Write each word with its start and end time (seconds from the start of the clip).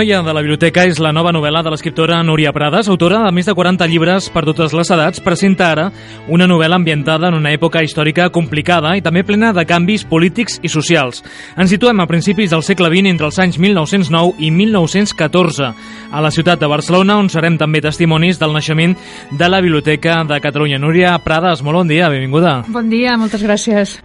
Noia 0.00 0.22
de 0.24 0.32
la 0.32 0.40
biblioteca 0.40 0.86
és 0.88 0.96
la 0.96 1.10
nova 1.12 1.28
novel·la 1.28 1.60
de 1.60 1.68
l'escriptora 1.74 2.22
Núria 2.24 2.54
Prades, 2.56 2.86
autora 2.88 3.18
de 3.26 3.32
més 3.36 3.44
de 3.44 3.52
40 3.52 3.84
llibres 3.90 4.30
per 4.32 4.46
totes 4.46 4.72
les 4.72 4.88
edats, 4.96 5.20
presenta 5.20 5.66
ara 5.74 5.84
una 6.32 6.46
novel·la 6.48 6.78
ambientada 6.80 7.28
en 7.28 7.36
una 7.36 7.52
època 7.52 7.82
històrica 7.84 8.30
complicada 8.32 8.94
i 8.96 9.04
també 9.04 9.26
plena 9.28 9.50
de 9.52 9.66
canvis 9.68 10.06
polítics 10.08 10.56
i 10.64 10.70
socials. 10.72 11.20
Ens 11.52 11.68
situem 11.74 12.00
a 12.00 12.08
principis 12.08 12.48
del 12.54 12.64
segle 12.64 12.88
XX 12.88 13.12
entre 13.12 13.28
els 13.28 13.42
anys 13.44 13.60
1909 13.60 14.40
i 14.40 14.48
1914, 14.56 15.68
a 16.08 16.24
la 16.24 16.32
ciutat 16.32 16.64
de 16.64 16.72
Barcelona, 16.72 17.18
on 17.20 17.28
serem 17.28 17.60
també 17.60 17.84
testimonis 17.84 18.40
del 18.40 18.56
naixement 18.56 18.96
de 19.36 19.52
la 19.52 19.60
Biblioteca 19.60 20.22
de 20.24 20.40
Catalunya. 20.40 20.80
Núria 20.80 21.12
Prades, 21.20 21.60
molt 21.60 21.82
bon 21.82 21.92
dia, 21.92 22.08
benvinguda. 22.08 22.62
Bon 22.72 22.88
dia, 22.88 23.20
moltes 23.20 23.44
gràcies. 23.44 23.98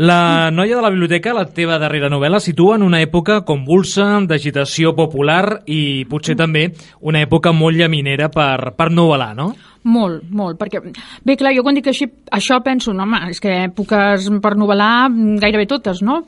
La 0.00 0.50
noia 0.50 0.76
de 0.76 0.80
la 0.80 0.88
biblioteca, 0.88 1.34
la 1.36 1.42
teva 1.52 1.76
darrera 1.76 2.08
novel·la, 2.08 2.38
situa 2.40 2.78
en 2.78 2.86
una 2.86 3.02
època 3.04 3.42
convulsa, 3.44 4.06
d'agitació 4.24 4.94
popular 4.96 5.58
i 5.68 6.06
potser 6.08 6.38
també 6.40 6.62
una 7.04 7.20
època 7.20 7.52
molt 7.52 7.76
llaminera 7.76 8.30
per, 8.32 8.72
per 8.78 8.86
novel·lar, 8.96 9.34
no? 9.36 9.50
Molt, 9.88 10.26
molt, 10.28 10.58
perquè... 10.60 10.82
Bé, 11.24 11.38
clar, 11.40 11.54
jo 11.56 11.62
quan 11.64 11.76
dic 11.78 11.86
així, 11.88 12.04
això 12.36 12.58
penso, 12.60 12.92
no, 12.92 13.06
home, 13.06 13.16
és 13.32 13.38
que 13.40 13.48
èpoques 13.64 14.26
per 14.44 14.52
novel·lar 14.60 15.08
gairebé 15.40 15.64
totes, 15.70 16.02
no? 16.04 16.18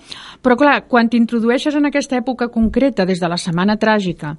Però, 0.40 0.56
clar, 0.56 0.78
quan 0.88 1.10
t'introdueixes 1.12 1.76
en 1.76 1.84
aquesta 1.90 2.16
època 2.16 2.48
concreta, 2.48 3.04
des 3.04 3.20
de 3.20 3.28
la 3.28 3.36
Setmana 3.36 3.76
Tràgica, 3.76 4.30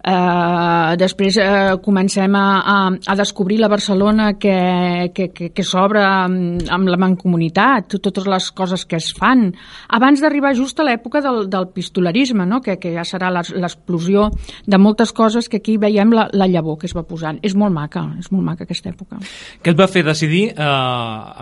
eh, 0.00 0.94
després 0.96 1.36
eh, 1.42 1.74
comencem 1.84 2.38
a, 2.40 2.46
a, 2.56 2.76
a 2.96 3.16
descobrir 3.20 3.58
la 3.60 3.68
Barcelona 3.68 4.30
que, 4.40 4.56
que, 5.12 5.28
que, 5.36 5.50
que 5.52 5.66
s'obre 5.66 6.00
amb, 6.00 6.88
la 6.88 7.00
mancomunitat, 7.00 7.98
totes 8.00 8.24
les 8.24 8.48
coses 8.56 8.86
que 8.88 8.96
es 8.96 9.10
fan, 9.12 9.50
abans 9.92 10.24
d'arribar 10.24 10.54
just 10.56 10.80
a 10.80 10.88
l'època 10.88 11.20
del, 11.20 11.50
del 11.52 11.68
pistolerisme, 11.76 12.48
no? 12.48 12.62
que, 12.64 12.78
que 12.80 12.94
ja 12.96 13.04
serà 13.04 13.28
l'explosió 13.28 14.30
de 14.64 14.80
moltes 14.80 15.12
coses 15.12 15.52
que 15.52 15.60
aquí 15.60 15.76
veiem 15.76 16.16
la, 16.16 16.30
la 16.32 16.48
llavor 16.48 16.80
que 16.80 16.88
es 16.88 16.96
va 16.96 17.04
posant. 17.04 17.42
És 17.44 17.52
molt 17.52 17.76
maca, 17.76 18.08
és 18.16 18.32
molt 18.32 18.40
maca 18.40 18.53
maca 18.54 18.64
aquesta 18.64 18.90
època. 18.90 19.18
Què 19.62 19.74
et 19.74 19.78
va 19.78 19.88
fer 19.90 20.04
decidir 20.06 20.44
eh, 20.52 20.68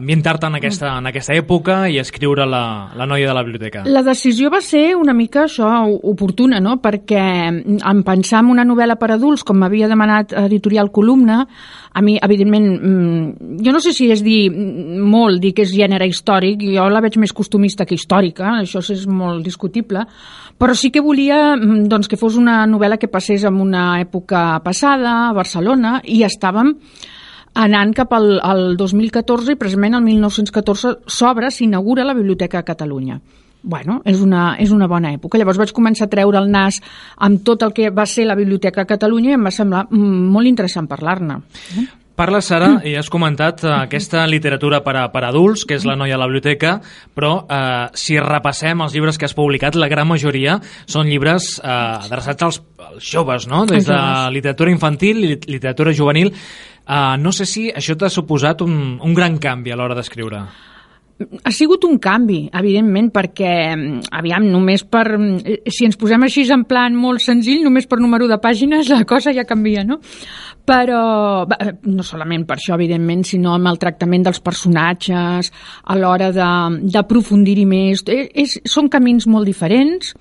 ambientar-te 0.00 0.48
en, 0.48 0.58
aquesta, 0.58 0.96
en 0.98 1.10
aquesta 1.12 1.36
època 1.38 1.82
i 1.92 1.98
escriure 2.02 2.46
la, 2.48 2.64
la 2.98 3.06
noia 3.06 3.28
de 3.30 3.36
la 3.36 3.44
biblioteca? 3.46 3.84
La 3.86 4.02
decisió 4.06 4.50
va 4.52 4.62
ser 4.64 4.96
una 4.98 5.14
mica 5.16 5.46
això 5.46 5.70
oportuna, 6.12 6.60
no? 6.64 6.78
perquè 6.82 7.22
en 7.52 8.02
pensar 8.06 8.42
en 8.42 8.50
una 8.56 8.66
novel·la 8.66 8.98
per 9.00 9.12
adults, 9.14 9.44
com 9.46 9.60
m'havia 9.62 9.90
demanat 9.90 10.34
Editorial 10.46 10.90
Columna, 10.92 11.42
a 11.92 12.00
mi, 12.00 12.16
evidentment, 12.22 12.68
mm, 12.80 13.58
jo 13.64 13.72
no 13.72 13.80
sé 13.84 13.92
si 13.92 14.08
és 14.10 14.22
dir 14.24 14.50
molt, 14.50 15.42
dir 15.42 15.52
que 15.52 15.66
és 15.66 15.74
gènere 15.74 16.08
històric, 16.08 16.62
jo 16.72 16.88
la 16.88 17.02
veig 17.04 17.18
més 17.20 17.34
costumista 17.36 17.84
que 17.84 17.98
històrica, 17.98 18.56
això 18.62 18.80
és 18.80 19.04
molt 19.06 19.44
discutible, 19.44 20.06
però 20.58 20.74
sí 20.78 20.90
que 20.90 21.02
volia 21.04 21.56
mm, 21.56 21.88
doncs, 21.90 22.08
que 22.08 22.18
fos 22.20 22.36
una 22.40 22.62
novel·la 22.66 22.98
que 22.98 23.10
passés 23.10 23.44
en 23.48 23.60
una 23.60 24.00
època 24.00 24.60
passada, 24.64 25.28
a 25.28 25.34
Barcelona, 25.36 26.00
i 26.04 26.22
estàvem 26.26 26.74
anant 27.54 27.92
cap 27.92 28.12
al, 28.16 28.38
al 28.40 28.76
2014 28.80 29.52
i 29.52 29.60
precisament 29.60 29.98
el 29.98 30.04
1914 30.06 30.96
s'obre, 31.06 31.50
s'inaugura 31.50 32.06
la 32.08 32.16
Biblioteca 32.16 32.62
de 32.62 32.68
Catalunya. 32.68 33.20
Bueno, 33.62 34.00
és 34.04 34.18
una, 34.20 34.56
és 34.58 34.72
una 34.74 34.88
bona 34.90 35.12
època. 35.14 35.38
Llavors 35.38 35.60
vaig 35.60 35.70
començar 35.74 36.08
a 36.08 36.10
treure 36.10 36.40
el 36.40 36.48
nas 36.50 36.80
amb 37.22 37.44
tot 37.46 37.62
el 37.62 37.74
que 37.76 37.92
va 37.94 38.08
ser 38.10 38.26
la 38.26 38.34
Biblioteca 38.34 38.82
de 38.82 38.90
Catalunya 38.90 39.30
i 39.30 39.36
em 39.36 39.44
va 39.46 39.52
semblar 39.54 39.84
mm, 39.88 40.30
molt 40.34 40.50
interessant 40.50 40.88
parlar-ne. 40.90 41.38
Parles, 42.12 42.44
Sara, 42.44 42.74
i 42.84 42.92
has 42.98 43.08
comentat 43.08 43.62
uh, 43.64 43.70
aquesta 43.86 44.26
literatura 44.28 44.82
per 44.84 44.92
a, 45.00 45.04
per 45.12 45.22
a 45.24 45.30
adults, 45.30 45.64
que 45.68 45.78
és 45.78 45.86
La 45.88 45.94
noia 45.96 46.18
a 46.18 46.20
la 46.20 46.28
biblioteca, 46.28 46.74
però 47.16 47.32
uh, 47.40 47.86
si 47.96 48.18
repassem 48.20 48.84
els 48.84 48.92
llibres 48.92 49.16
que 49.16 49.24
has 49.28 49.36
publicat, 49.36 49.78
la 49.80 49.88
gran 49.88 50.10
majoria 50.10 50.58
són 50.84 51.08
llibres 51.08 51.54
uh, 51.62 52.02
adreçats 52.04 52.48
als, 52.48 52.60
als 52.76 53.08
joves, 53.14 53.48
no? 53.48 53.64
Des 53.70 53.88
de 53.88 54.02
literatura 54.34 54.74
infantil 54.74 55.24
i 55.24 55.32
literatura 55.46 55.96
juvenil. 55.96 56.34
Uh, 56.82 57.16
no 57.16 57.32
sé 57.32 57.48
si 57.48 57.70
això 57.72 57.96
t'ha 57.96 58.12
suposat 58.12 58.60
un, 58.66 58.98
un 59.00 59.16
gran 59.16 59.40
canvi 59.40 59.72
a 59.72 59.80
l'hora 59.80 59.96
d'escriure. 59.96 60.44
Ha 61.44 61.52
sigut 61.54 61.84
un 61.88 61.98
canvi, 62.02 62.44
evidentment, 62.58 63.10
perquè, 63.14 63.52
aviam, 64.18 64.46
només 64.50 64.84
per... 64.84 65.04
Si 65.70 65.88
ens 65.88 65.98
posem 66.00 66.26
així 66.26 66.44
en 66.52 66.64
plan 66.68 66.96
molt 66.98 67.22
senzill, 67.24 67.62
només 67.64 67.88
per 67.88 68.00
número 68.00 68.28
de 68.30 68.38
pàgines, 68.42 68.90
la 68.92 69.04
cosa 69.08 69.34
ja 69.34 69.46
canvia, 69.48 69.84
no? 69.84 70.00
Però, 70.68 71.02
no 71.90 72.06
solament 72.06 72.46
per 72.46 72.58
això, 72.58 72.76
evidentment, 72.78 73.24
sinó 73.26 73.56
amb 73.56 73.72
el 73.72 73.80
tractament 73.82 74.28
dels 74.28 74.42
personatges, 74.44 75.52
a 75.84 75.98
l'hora 75.98 76.32
d'aprofundir-hi 76.32 77.68
més. 77.68 78.04
És, 78.06 78.32
és, 78.44 78.58
són 78.70 78.90
camins 78.92 79.28
molt 79.30 79.48
diferents, 79.48 80.14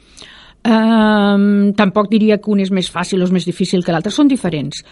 Um, 0.61 1.71
tampoc 1.73 2.05
diria 2.11 2.35
que 2.37 2.51
un 2.53 2.59
és 2.61 2.69
més 2.69 2.85
fàcil 2.93 3.23
o 3.23 3.25
és 3.25 3.31
més 3.33 3.47
difícil 3.49 3.81
que 3.81 3.93
l'altre, 3.95 4.11
són 4.13 4.27
diferents. 4.29 4.83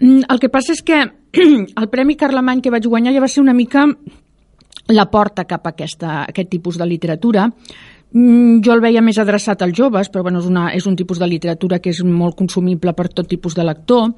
Mm, 0.00 0.26
el 0.28 0.40
que 0.42 0.50
passa 0.50 0.74
és 0.74 0.82
que 0.82 0.98
el 1.80 1.88
Premi 1.92 2.16
Carlemany 2.18 2.62
que 2.62 2.72
vaig 2.74 2.88
guanyar 2.90 3.14
ja 3.14 3.22
va 3.22 3.30
ser 3.30 3.44
una 3.44 3.54
mica 3.54 3.86
la 4.88 5.06
porta 5.10 5.44
cap 5.48 5.66
a 5.66 5.72
aquesta, 5.74 6.22
aquest 6.28 6.50
tipus 6.50 6.78
de 6.78 6.86
literatura. 6.86 7.48
Mm, 8.16 8.62
jo 8.64 8.72
el 8.72 8.80
veia 8.80 9.02
més 9.04 9.18
adreçat 9.20 9.60
als 9.60 9.74
joves, 9.76 10.08
però 10.08 10.22
bueno, 10.24 10.40
és, 10.40 10.46
una, 10.48 10.70
és 10.72 10.86
un 10.88 10.94
tipus 10.96 11.18
de 11.20 11.26
literatura 11.28 11.82
que 11.84 11.90
és 11.92 11.98
molt 12.00 12.32
consumible 12.38 12.94
per 12.96 13.10
tot 13.12 13.28
tipus 13.28 13.52
de 13.52 13.66
lector. 13.66 14.14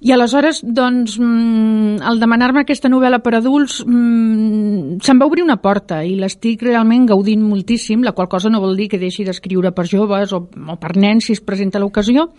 I 0.00 0.14
aleshores, 0.14 0.62
doncs, 0.64 1.18
mm, 1.20 2.00
al 2.00 2.20
demanar-me 2.22 2.62
aquesta 2.62 2.88
novel·la 2.88 3.20
per 3.20 3.34
adults, 3.36 3.82
se'm 3.84 5.20
va 5.20 5.28
obrir 5.28 5.44
una 5.44 5.58
porta 5.60 6.00
i 6.00 6.14
l'estic 6.16 6.64
realment 6.64 7.04
gaudint 7.10 7.42
moltíssim, 7.44 8.00
la 8.06 8.14
qual 8.16 8.30
cosa 8.32 8.48
no 8.48 8.62
vol 8.62 8.72
dir 8.78 8.88
que 8.88 9.02
deixi 9.02 9.28
d'escriure 9.28 9.74
per 9.76 9.84
joves 9.84 10.32
o, 10.32 10.46
o 10.48 10.78
per 10.80 10.96
nens 10.96 11.28
si 11.28 11.36
es 11.36 11.44
presenta 11.44 11.82
l'ocasió, 11.82 12.30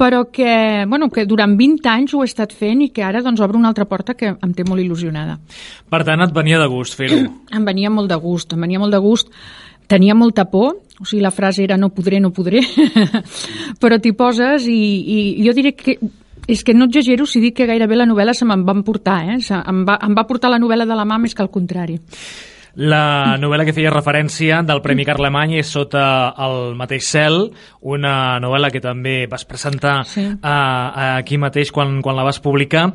però 0.00 0.24
que, 0.32 0.84
bueno, 0.88 1.10
que 1.14 1.28
durant 1.30 1.54
20 1.54 1.88
anys 1.94 2.14
ho 2.16 2.24
he 2.24 2.26
estat 2.26 2.50
fent 2.50 2.82
i 2.82 2.90
que 2.90 3.06
ara 3.06 3.22
doncs, 3.22 3.38
obre 3.38 3.60
una 3.60 3.70
altra 3.70 3.86
porta 3.86 4.18
que 4.18 4.34
em 4.34 4.52
té 4.56 4.66
molt 4.66 4.82
il·lusionada. 4.82 5.38
Per 5.86 6.02
tant, 6.02 6.26
et 6.26 6.34
venia 6.34 6.58
de 6.58 6.66
gust 6.66 6.98
fer-ho? 6.98 7.22
em 7.54 7.64
venia 7.64 7.90
molt 7.92 8.10
de 8.10 8.18
gust, 8.18 8.56
em 8.56 8.66
venia 8.66 8.82
molt 8.82 8.98
de 8.98 8.98
gust. 8.98 9.30
Tenia 9.90 10.14
molta 10.14 10.46
por, 10.46 10.76
o 11.00 11.04
sigui, 11.04 11.22
la 11.24 11.32
frase 11.34 11.64
era 11.64 11.76
no 11.80 11.90
podré, 11.90 12.20
no 12.22 12.30
podré, 12.30 12.62
però 13.82 13.98
t'hi 13.98 14.12
poses 14.14 14.68
i, 14.70 14.80
i 15.02 15.18
jo 15.42 15.54
diré 15.56 15.74
que 15.74 15.98
és 16.50 16.62
que 16.66 16.74
no 16.74 16.86
exagero 16.88 17.26
si 17.26 17.42
dic 17.42 17.56
que 17.58 17.66
gairebé 17.68 17.98
la 17.98 18.06
novel·la 18.08 18.34
se 18.34 18.46
me'n 18.48 18.62
va 18.66 18.74
emportar, 18.74 19.20
eh? 19.34 19.38
Em 19.60 19.82
va, 19.86 19.98
em 20.02 20.14
va 20.16 20.26
portar 20.26 20.50
la 20.50 20.58
novel·la 20.62 20.86
de 20.88 20.96
la 20.98 21.06
mà 21.06 21.18
més 21.20 21.34
que 21.34 21.44
al 21.44 21.50
contrari. 21.52 21.98
La 22.78 23.36
novel·la 23.40 23.64
que 23.66 23.74
feia 23.74 23.90
referència 23.90 24.60
del 24.66 24.82
Premi 24.82 25.04
Carlemany 25.06 25.56
és 25.58 25.72
Sota 25.74 26.04
el 26.46 26.76
mateix 26.78 27.08
cel, 27.10 27.40
una 27.82 28.38
novel·la 28.42 28.70
que 28.70 28.82
també 28.82 29.24
vas 29.30 29.44
presentar 29.44 30.00
sí. 30.06 30.28
a 30.42 31.16
aquí 31.18 31.38
mateix 31.38 31.74
quan, 31.74 31.98
quan 32.02 32.18
la 32.18 32.26
vas 32.26 32.38
publicar. 32.42 32.88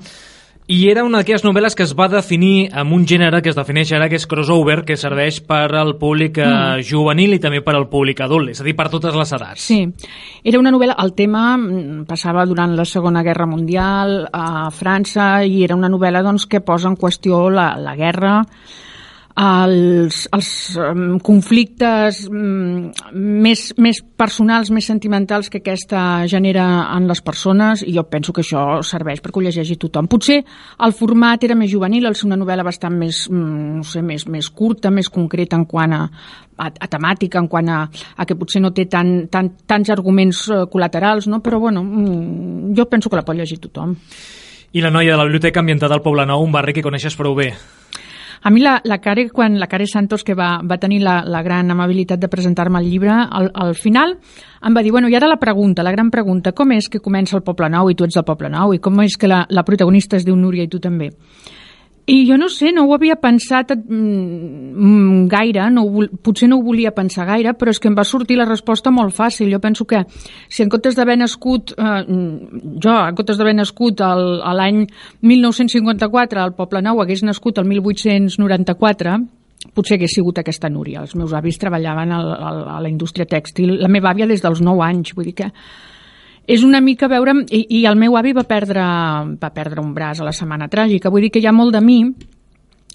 I 0.65 0.87
era 0.89 1.03
una 1.05 1.19
d'aquelles 1.21 1.43
novel·les 1.45 1.75
que 1.77 1.83
es 1.85 1.91
va 1.93 2.07
definir 2.09 2.71
amb 2.73 2.95
un 2.95 3.03
gènere 3.05 3.43
que 3.45 3.51
es 3.51 3.57
defineix 3.57 3.91
ara, 3.93 4.07
que 4.09 4.17
és 4.17 4.25
crossover, 4.25 4.79
que 4.87 4.97
serveix 4.97 5.37
per 5.45 5.67
al 5.77 5.93
públic 6.01 6.39
eh, 6.41 6.47
mm. 6.47 6.85
juvenil 6.89 7.35
i 7.35 7.39
també 7.43 7.59
per 7.61 7.75
al 7.77 7.85
públic 7.91 8.23
adult, 8.25 8.49
és 8.49 8.63
a 8.63 8.65
dir, 8.65 8.73
per 8.73 8.87
totes 8.89 9.13
les 9.13 9.33
edats. 9.37 9.67
Sí, 9.69 9.83
era 10.41 10.57
una 10.57 10.73
novel·la, 10.73 10.97
el 11.05 11.13
tema 11.13 11.43
mm, 11.59 12.07
passava 12.09 12.47
durant 12.49 12.73
la 12.73 12.87
Segona 12.89 13.21
Guerra 13.21 13.45
Mundial 13.45 14.23
a 14.33 14.71
França 14.73 15.29
i 15.45 15.61
era 15.67 15.77
una 15.77 15.91
novel·la 15.93 16.25
doncs, 16.25 16.47
que 16.49 16.63
posa 16.65 16.89
en 16.89 16.97
qüestió 16.97 17.45
la, 17.53 17.75
la 17.77 17.93
guerra, 17.99 18.39
els, 19.35 20.21
els 20.31 20.49
conflictes 21.23 22.21
um, 22.29 22.87
més, 23.11 23.65
més 23.75 23.99
personals, 24.15 24.71
més 24.71 24.87
sentimentals 24.87 25.49
que 25.51 25.59
aquesta 25.59 26.23
genera 26.31 26.65
en 26.95 27.09
les 27.09 27.19
persones 27.25 27.83
i 27.83 27.91
jo 27.97 28.05
penso 28.07 28.31
que 28.31 28.45
això 28.45 28.79
serveix 28.87 29.19
perquè 29.19 29.41
ho 29.41 29.43
llegeixi 29.43 29.75
tothom. 29.81 30.07
Potser 30.07 30.39
el 30.39 30.95
format 30.95 31.43
era 31.43 31.57
més 31.59 31.71
juvenil, 31.73 32.07
el 32.07 32.15
ser 32.15 32.29
una 32.29 32.39
novel·la 32.39 32.63
bastant 32.63 32.95
més, 32.95 33.25
um, 33.27 33.81
no 33.81 33.85
sé, 33.87 34.01
més, 34.05 34.27
més 34.31 34.49
curta, 34.49 34.93
més 34.93 35.11
concreta 35.11 35.59
en 35.59 35.67
quant 35.67 35.97
a, 35.99 36.01
a, 36.55 36.71
a 36.71 36.91
temàtica, 36.95 37.43
en 37.43 37.51
quant 37.51 37.75
a, 37.75 37.83
a 37.91 38.25
que 38.25 38.39
potser 38.39 38.63
no 38.63 38.71
té 38.71 38.87
tan, 38.87 39.27
tan, 39.27 39.51
tants 39.67 39.91
arguments 39.91 40.45
uh, 40.47 40.63
col·laterals, 40.71 41.27
no? 41.27 41.43
però 41.43 41.59
bueno, 41.59 41.83
um, 41.83 42.71
jo 42.75 42.87
penso 42.87 43.11
que 43.11 43.19
la 43.19 43.27
pot 43.27 43.35
llegir 43.35 43.59
tothom. 43.67 43.97
I 44.75 44.81
la 44.83 44.91
noia 44.91 45.13
de 45.13 45.19
la 45.19 45.27
biblioteca 45.27 45.59
ambientada 45.59 45.95
al 45.95 46.03
Poble 46.03 46.23
Nou, 46.27 46.43
un 46.43 46.55
barri 46.55 46.75
que 46.75 46.83
coneixes 46.83 47.15
prou 47.19 47.35
bé. 47.35 47.51
A 48.43 48.51
mi 48.51 48.61
la, 48.61 48.79
la 48.83 48.99
Care, 48.99 49.29
quan 49.29 49.59
la 49.59 49.67
Care 49.67 49.87
Santos, 49.87 50.23
que 50.23 50.35
va, 50.35 50.59
va 50.63 50.77
tenir 50.77 51.01
la, 51.03 51.21
la 51.25 51.41
gran 51.43 51.71
amabilitat 51.71 52.19
de 52.19 52.29
presentar-me 52.29 52.79
el 52.79 52.89
llibre, 52.89 53.13
al, 53.13 53.51
al 53.53 53.75
final 53.75 54.17
em 54.65 54.75
va 54.75 54.81
dir, 54.81 54.91
bueno, 54.91 55.09
i 55.09 55.15
ara 55.15 55.29
la 55.29 55.39
pregunta, 55.41 55.83
la 55.83 55.93
gran 55.93 56.09
pregunta, 56.11 56.53
com 56.53 56.71
és 56.73 56.89
que 56.89 57.03
comença 57.03 57.37
el 57.37 57.43
Poble 57.45 57.69
Nou 57.69 57.91
i 57.91 57.95
tu 57.95 58.07
ets 58.07 58.17
del 58.17 58.25
Poble 58.25 58.49
Nou 58.49 58.73
i 58.73 58.81
com 58.81 59.01
és 59.03 59.17
que 59.17 59.29
la, 59.29 59.43
la 59.49 59.63
protagonista 59.67 60.17
es 60.17 60.25
diu 60.25 60.35
Núria 60.35 60.65
i 60.65 60.71
tu 60.71 60.81
també? 60.81 61.11
I 62.05 62.27
jo 62.29 62.35
no 62.37 62.49
sé, 62.53 62.69
no 62.69 62.83
ho 62.85 62.93
havia 62.93 63.15
pensat 63.17 63.71
mm, 63.73 65.25
gaire, 65.29 65.63
no 65.73 65.87
ho, 65.89 66.03
potser 66.21 66.45
no 66.51 66.59
ho 66.59 66.65
volia 66.65 66.91
pensar 66.93 67.25
gaire, 67.25 67.55
però 67.57 67.73
és 67.73 67.79
que 67.81 67.89
em 67.89 67.95
va 67.97 68.05
sortir 68.05 68.37
la 68.37 68.45
resposta 68.45 68.91
molt 68.93 69.15
fàcil. 69.17 69.49
Jo 69.49 69.59
penso 69.63 69.87
que 69.89 70.03
si 70.47 70.61
en 70.61 70.69
comptes 70.69 70.93
d'haver 70.97 71.15
nascut, 71.17 71.73
eh, 71.73 72.03
jo 72.05 72.93
en 72.93 73.17
comptes 73.17 73.41
d'haver 73.41 73.55
nascut 73.57 74.05
l'any 74.05 74.83
1954 75.25 76.43
al 76.43 76.53
Poble 76.53 76.83
Nou 76.85 77.01
hagués 77.01 77.25
nascut 77.25 77.57
el 77.57 77.65
1894, 77.73 79.17
potser 79.73 79.97
hagués 79.97 80.13
sigut 80.13 80.37
aquesta 80.37 80.69
Núria. 80.69 81.01
Els 81.01 81.17
meus 81.17 81.33
avis 81.33 81.57
treballaven 81.57 82.13
a, 82.13 82.21
a, 82.21 82.53
a 82.77 82.79
la 82.85 82.91
indústria 82.91 83.25
tèxtil, 83.25 83.79
la 83.81 83.89
meva 83.89 84.13
àvia 84.13 84.29
des 84.29 84.45
dels 84.45 84.61
9 84.61 84.85
anys, 84.91 85.17
vull 85.17 85.31
dir 85.31 85.37
que 85.41 85.49
és 86.47 86.63
una 86.63 86.81
mica 86.81 87.09
veure... 87.11 87.33
I, 87.49 87.65
I 87.79 87.85
el 87.89 87.97
meu 87.99 88.17
avi 88.17 88.33
va 88.37 88.45
perdre, 88.47 88.83
va 89.41 89.51
perdre 89.53 89.81
un 89.81 89.93
braç 89.95 90.21
a 90.21 90.27
la 90.27 90.33
setmana 90.35 90.69
tràgica, 90.71 91.11
vull 91.13 91.25
dir 91.25 91.33
que 91.33 91.41
hi 91.43 91.49
ha 91.49 91.55
molt 91.55 91.75
de 91.75 91.81
mi 91.81 91.99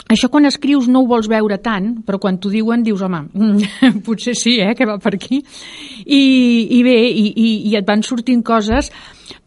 això 0.09 0.31
quan 0.33 0.49
escrius 0.49 0.89
no 0.89 1.03
ho 1.03 1.11
vols 1.11 1.29
veure 1.31 1.59
tant, 1.63 2.01
però 2.07 2.19
quan 2.23 2.39
t'ho 2.41 2.51
diuen 2.53 2.83
dius, 2.87 3.03
home, 3.03 3.27
potser 4.07 4.35
sí, 4.39 4.59
eh, 4.63 4.75
que 4.79 4.89
va 4.89 4.99
per 5.03 5.15
aquí. 5.19 5.43
I, 6.07 6.23
i 6.79 6.83
bé, 6.87 6.99
i, 7.11 7.27
i, 7.31 7.49
i 7.71 7.77
et 7.79 7.87
van 7.87 8.05
sortint 8.07 8.45
coses 8.47 8.91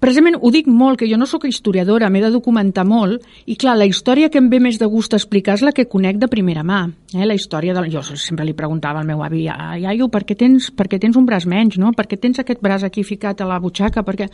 Precisament 0.04 0.38
ho 0.40 0.52
dic 0.52 0.68
molt, 0.68 1.00
que 1.00 1.08
jo 1.10 1.18
no 1.20 1.28
sóc 1.30 1.46
historiadora, 1.48 2.10
m'he 2.12 2.22
de 2.24 2.32
documentar 2.34 2.86
molt, 2.88 3.24
i 3.48 3.56
clar, 3.60 3.76
la 3.80 3.88
història 3.88 4.30
que 4.32 4.40
em 4.42 4.50
ve 4.52 4.60
més 4.64 4.80
de 4.80 4.88
gust 4.92 5.16
explicar 5.16 5.58
és 5.58 5.64
la 5.66 5.74
que 5.76 5.88
conec 5.90 6.20
de 6.20 6.30
primera 6.32 6.64
mà. 6.64 6.86
Eh? 7.14 7.24
La 7.28 7.38
història 7.38 7.76
del... 7.76 7.90
Jo 7.94 8.04
sempre 8.04 8.46
li 8.48 8.56
preguntava 8.58 9.00
al 9.00 9.08
meu 9.08 9.24
avi, 9.24 9.46
iaio, 9.48 10.10
per 10.12 10.24
què 10.28 10.38
tens, 10.40 10.72
per 10.76 10.90
què 10.92 11.00
tens 11.00 11.20
un 11.20 11.28
braç 11.28 11.48
menys, 11.50 11.80
no? 11.80 11.94
Per 11.96 12.08
què 12.10 12.20
tens 12.20 12.44
aquest 12.44 12.64
braç 12.64 12.84
aquí 12.88 13.04
ficat 13.08 13.44
a 13.44 13.50
la 13.50 13.60
butxaca? 13.64 14.04
Perquè... 14.04 14.30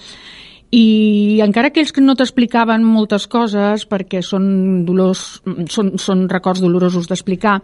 I 0.70 1.40
encara 1.42 1.72
aquells 1.72 1.92
que 1.96 2.02
no 2.04 2.14
t'explicaven 2.18 2.84
moltes 2.86 3.26
coses, 3.32 3.88
perquè 3.90 4.22
són, 4.22 4.84
dolors, 4.86 5.42
són, 5.74 5.96
són 5.98 6.28
records 6.30 6.62
dolorosos 6.62 7.10
d'explicar, 7.10 7.56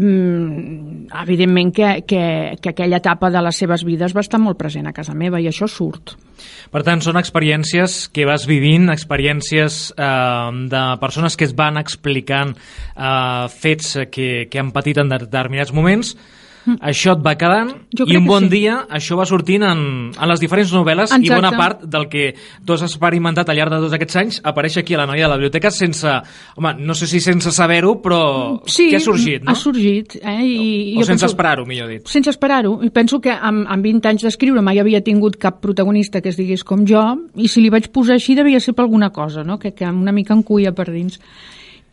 mm, 0.00 1.10
evidentment 1.20 1.72
que, 1.76 1.90
que, 2.08 2.22
que 2.62 2.72
aquella 2.72 3.02
etapa 3.02 3.28
de 3.30 3.42
les 3.44 3.60
seves 3.60 3.84
vides 3.84 4.16
va 4.16 4.24
estar 4.24 4.40
molt 4.40 4.56
present 4.56 4.88
a 4.88 4.94
casa 4.96 5.12
meva 5.12 5.40
i 5.40 5.50
això 5.50 5.68
surt. 5.68 6.14
Per 6.72 6.82
tant, 6.82 7.02
són 7.04 7.20
experiències 7.20 8.08
que 8.08 8.24
vas 8.24 8.48
vivint, 8.48 8.88
experiències 8.90 9.92
eh, 9.92 10.64
de 10.72 10.84
persones 11.04 11.36
que 11.36 11.44
es 11.44 11.52
van 11.54 11.76
explicant 11.76 12.56
eh, 12.56 13.44
fets 13.52 13.98
que, 14.10 14.48
que 14.48 14.64
han 14.64 14.72
patit 14.72 14.98
en 15.02 15.12
determinats 15.12 15.76
moments. 15.76 16.16
Això 16.90 17.14
et 17.14 17.22
va 17.24 17.34
quedant 17.38 17.70
i 17.94 18.16
un 18.16 18.26
bon 18.26 18.46
sí. 18.46 18.52
dia 18.56 18.78
això 18.88 19.18
va 19.18 19.26
sortint 19.28 19.64
en, 19.66 19.80
en 20.12 20.30
les 20.30 20.40
diferents 20.42 20.72
novel·les 20.74 21.10
Exacte. 21.10 21.26
i 21.26 21.32
bona 21.32 21.52
part 21.56 21.84
del 21.90 22.08
que 22.12 22.30
tu 22.64 22.74
has 22.74 22.84
experimentat 22.86 23.48
al 23.48 23.58
llarg 23.58 23.74
de 23.74 23.80
tots 23.84 23.96
aquests 23.96 24.20
anys 24.20 24.40
apareix 24.44 24.78
aquí 24.80 24.96
a 24.96 25.02
la 25.02 25.06
noia 25.10 25.26
de 25.26 25.32
la 25.32 25.38
biblioteca 25.40 25.70
sense, 25.74 26.10
home, 26.56 26.74
no 26.80 26.96
sé 26.98 27.08
si 27.10 27.20
sense 27.20 27.52
saber-ho, 27.54 27.96
però 28.02 28.20
sí, 28.66 28.88
que 28.90 28.98
ha 28.98 29.04
sorgit, 29.04 29.44
no? 29.44 29.52
ha 29.52 29.58
sorgit. 29.58 30.18
Eh? 30.20 30.36
I, 30.44 30.58
o, 30.98 31.02
o 31.02 31.08
sense 31.08 31.26
esperar-ho, 31.28 31.66
millor 31.68 31.90
dit. 31.92 32.06
Sense 32.10 32.32
esperar-ho. 32.32 32.76
I 32.84 32.90
penso 32.94 33.20
que 33.24 33.32
amb, 33.34 33.64
amb 33.70 33.86
20 33.86 34.12
anys 34.12 34.26
d'escriure 34.26 34.64
mai 34.64 34.80
havia 34.82 35.02
tingut 35.04 35.38
cap 35.40 35.60
protagonista 35.64 36.22
que 36.24 36.32
es 36.32 36.40
digués 36.40 36.64
com 36.66 36.86
jo, 36.88 37.02
i 37.36 37.50
si 37.50 37.64
li 37.64 37.72
vaig 37.72 37.90
posar 37.94 38.18
així 38.18 38.36
devia 38.38 38.62
ser 38.62 38.74
per 38.76 38.86
alguna 38.86 39.10
cosa, 39.14 39.44
no? 39.44 39.58
que, 39.58 39.74
que 39.76 39.88
una 39.90 40.12
mica 40.12 40.34
en 40.36 40.44
cuia 40.46 40.74
per 40.76 40.90
dins. 40.92 41.20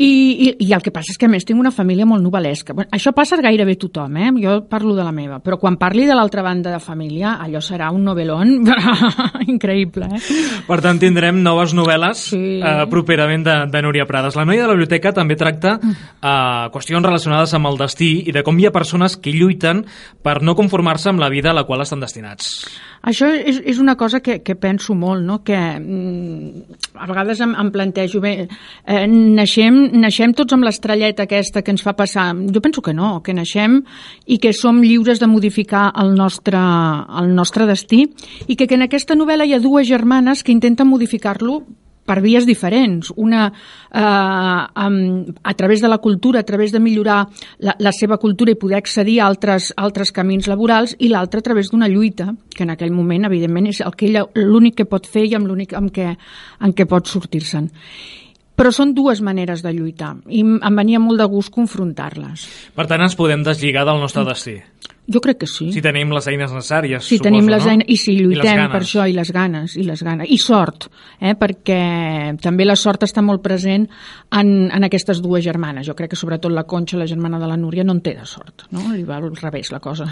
I, 0.01 0.07
i, 0.47 0.49
I 0.65 0.71
el 0.73 0.81
que 0.81 0.93
passa 0.93 1.13
és 1.13 1.19
que, 1.19 1.27
a 1.29 1.31
més, 1.31 1.45
tinc 1.45 1.59
una 1.61 1.71
família 1.73 2.07
molt 2.09 2.23
novel·lesca. 2.23 2.73
Bueno, 2.77 2.89
això 2.95 3.13
passa 3.13 3.37
gairebé 3.41 3.75
tothom, 3.79 4.17
eh? 4.17 4.31
Jo 4.41 4.55
parlo 4.69 4.95
de 4.97 5.05
la 5.05 5.13
meva. 5.13 5.37
Però 5.43 5.59
quan 5.61 5.77
parli 5.81 6.07
de 6.09 6.15
l'altra 6.17 6.43
banda 6.45 6.73
de 6.73 6.79
família, 6.81 7.35
allò 7.43 7.61
serà 7.61 7.91
un 7.93 8.03
novel·lón 8.07 8.53
increïble, 9.53 10.09
eh? 10.09 10.21
Per 10.67 10.79
tant, 10.81 11.01
tindrem 11.01 11.41
noves 11.45 11.75
novel·les 11.77 12.25
sí. 12.31 12.41
eh, 12.57 12.85
properament 12.89 13.45
de, 13.45 13.57
de 13.71 13.83
Núria 13.85 14.07
Prades. 14.09 14.37
La 14.39 14.47
noia 14.47 14.65
de 14.65 14.71
la 14.71 14.77
biblioteca 14.77 15.13
també 15.13 15.37
tracta 15.37 15.77
eh, 15.77 16.69
qüestions 16.73 17.05
relacionades 17.05 17.53
amb 17.57 17.69
el 17.69 17.77
destí 17.81 18.13
i 18.25 18.35
de 18.35 18.45
com 18.47 18.57
hi 18.57 18.67
ha 18.69 18.73
persones 18.75 19.19
que 19.21 19.35
lluiten 19.35 19.85
per 20.25 20.39
no 20.41 20.57
conformar-se 20.57 21.11
amb 21.13 21.21
la 21.21 21.29
vida 21.29 21.51
a 21.51 21.57
la 21.57 21.65
qual 21.69 21.85
estan 21.85 22.01
destinats. 22.01 22.55
Això 23.01 23.27
és, 23.33 23.57
és 23.65 23.79
una 23.81 23.95
cosa 23.97 24.19
que, 24.21 24.39
que 24.45 24.55
penso 24.55 24.93
molt, 24.93 25.23
no? 25.25 25.39
que 25.43 25.57
mm, 25.57 26.77
a 27.01 27.07
vegades 27.09 27.41
em, 27.41 27.55
em 27.57 27.71
plantejo, 27.73 28.21
bé, 28.21 28.33
eh, 28.45 29.05
naixem, 29.09 29.79
naixem 29.97 30.35
tots 30.37 30.53
amb 30.53 30.67
l'estrelleta 30.67 31.25
aquesta 31.25 31.63
que 31.65 31.73
ens 31.73 31.81
fa 31.81 31.95
passar. 31.97 32.29
Jo 32.53 32.61
penso 32.61 32.83
que 32.85 32.93
no, 32.93 33.19
que 33.25 33.33
naixem 33.33 33.79
i 34.27 34.37
que 34.41 34.53
som 34.53 34.83
lliures 34.85 35.21
de 35.21 35.29
modificar 35.31 35.89
el 35.97 36.13
nostre, 36.13 36.61
el 36.61 37.33
nostre 37.33 37.65
destí 37.69 38.05
i 38.47 38.55
que, 38.55 38.67
que 38.67 38.77
en 38.77 38.85
aquesta 38.85 39.17
novel·la 39.17 39.49
hi 39.49 39.55
ha 39.57 39.63
dues 39.63 39.89
germanes 39.89 40.45
que 40.45 40.53
intenten 40.53 40.89
modificar-lo 40.91 41.63
per 42.11 42.19
vies 42.19 42.47
diferents. 42.47 43.13
Una 43.15 43.45
eh, 43.47 44.01
amb, 44.01 45.31
a 45.43 45.53
través 45.55 45.81
de 45.81 45.87
la 45.87 46.01
cultura, 46.03 46.41
a 46.41 46.47
través 46.47 46.75
de 46.75 46.83
millorar 46.83 47.21
la, 47.63 47.77
la 47.79 47.95
seva 47.95 48.19
cultura 48.19 48.51
i 48.51 48.59
poder 48.59 48.81
accedir 48.81 49.21
a 49.21 49.29
altres, 49.31 49.71
altres 49.79 50.11
camins 50.11 50.49
laborals, 50.51 50.97
i 50.99 51.11
l'altra 51.11 51.39
a 51.39 51.47
través 51.47 51.71
d'una 51.71 51.89
lluita, 51.91 52.33
que 52.51 52.67
en 52.67 52.75
aquell 52.75 52.91
moment, 52.91 53.29
evidentment, 53.29 53.71
és 53.71 53.83
l'únic 54.35 54.81
que 54.81 54.89
pot 54.89 55.07
fer 55.07 55.29
i 55.29 55.37
amb 55.39 55.47
l'únic 55.47 55.77
en 55.77 55.87
què, 55.93 56.15
què 56.75 56.89
pot 56.89 57.07
sortir-se'n. 57.07 57.71
Però 58.61 58.69
són 58.75 58.91
dues 58.93 59.23
maneres 59.25 59.63
de 59.65 59.71
lluitar 59.73 60.11
i 60.29 60.43
em 60.45 60.75
venia 60.77 60.99
molt 61.01 61.17
de 61.17 61.25
gust 61.25 61.49
confrontar-les. 61.53 62.45
Per 62.77 62.85
tant, 62.85 63.01
ens 63.01 63.17
podem 63.17 63.41
deslligar 63.41 63.87
del 63.89 63.97
nostre 63.97 64.21
destí. 64.27 64.59
Jo 65.11 65.19
crec 65.19 65.39
que 65.41 65.47
sí. 65.49 65.71
Si 65.73 65.81
tenim 65.81 66.11
les 66.13 66.27
eines 66.29 66.51
necessàries, 66.53 67.01
si 67.03 67.17
suposo, 67.17 67.25
tenim 67.25 67.49
les 67.49 67.65
no? 67.65 67.71
eines, 67.73 67.89
I 67.89 67.97
si 67.97 68.13
lluitem 68.19 68.61
I 68.61 68.67
per 68.69 68.83
això, 68.83 69.07
i 69.09 69.15
les 69.17 69.31
ganes, 69.33 69.73
i 69.81 69.85
les 69.87 70.03
ganes. 70.05 70.29
I 70.29 70.37
sort, 70.39 70.87
eh? 71.17 71.33
perquè 71.39 71.81
també 72.43 72.67
la 72.69 72.77
sort 72.77 73.07
està 73.07 73.25
molt 73.25 73.41
present 73.41 73.87
en, 74.29 74.53
en 74.69 74.87
aquestes 74.87 75.23
dues 75.25 75.43
germanes. 75.43 75.87
Jo 75.89 75.97
crec 75.97 76.13
que 76.13 76.21
sobretot 76.21 76.53
la 76.53 76.67
Conxa, 76.69 77.01
la 77.01 77.09
germana 77.09 77.41
de 77.41 77.49
la 77.49 77.57
Núria, 77.57 77.83
no 77.83 77.97
en 77.97 78.05
té 78.05 78.13
de 78.13 78.29
sort. 78.29 78.69
No? 78.69 78.91
Li 78.93 79.03
va 79.07 79.17
al 79.17 79.33
revés 79.41 79.73
la 79.73 79.81
cosa. 79.81 80.05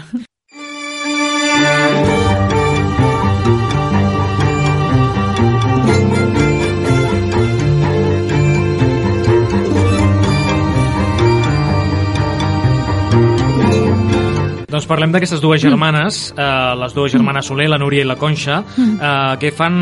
Doncs 14.80 14.88
parlem 14.88 15.10
d'aquestes 15.12 15.42
dues 15.44 15.60
germanes, 15.60 16.30
mm. 16.32 16.40
eh, 16.40 16.76
les 16.80 16.94
dues 16.96 17.12
germanes 17.12 17.44
Soler, 17.50 17.66
la 17.68 17.76
Núria 17.76 18.00
i 18.00 18.06
la 18.08 18.14
Conxa, 18.16 18.62
mm. 18.64 18.94
eh, 18.96 19.34
que 19.36 19.50
fan, 19.52 19.74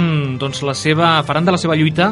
doncs, 0.42 0.64
la 0.66 0.74
seva, 0.74 1.10
faran 1.22 1.46
de 1.46 1.54
la 1.54 1.60
seva 1.62 1.76
lluita 1.78 2.08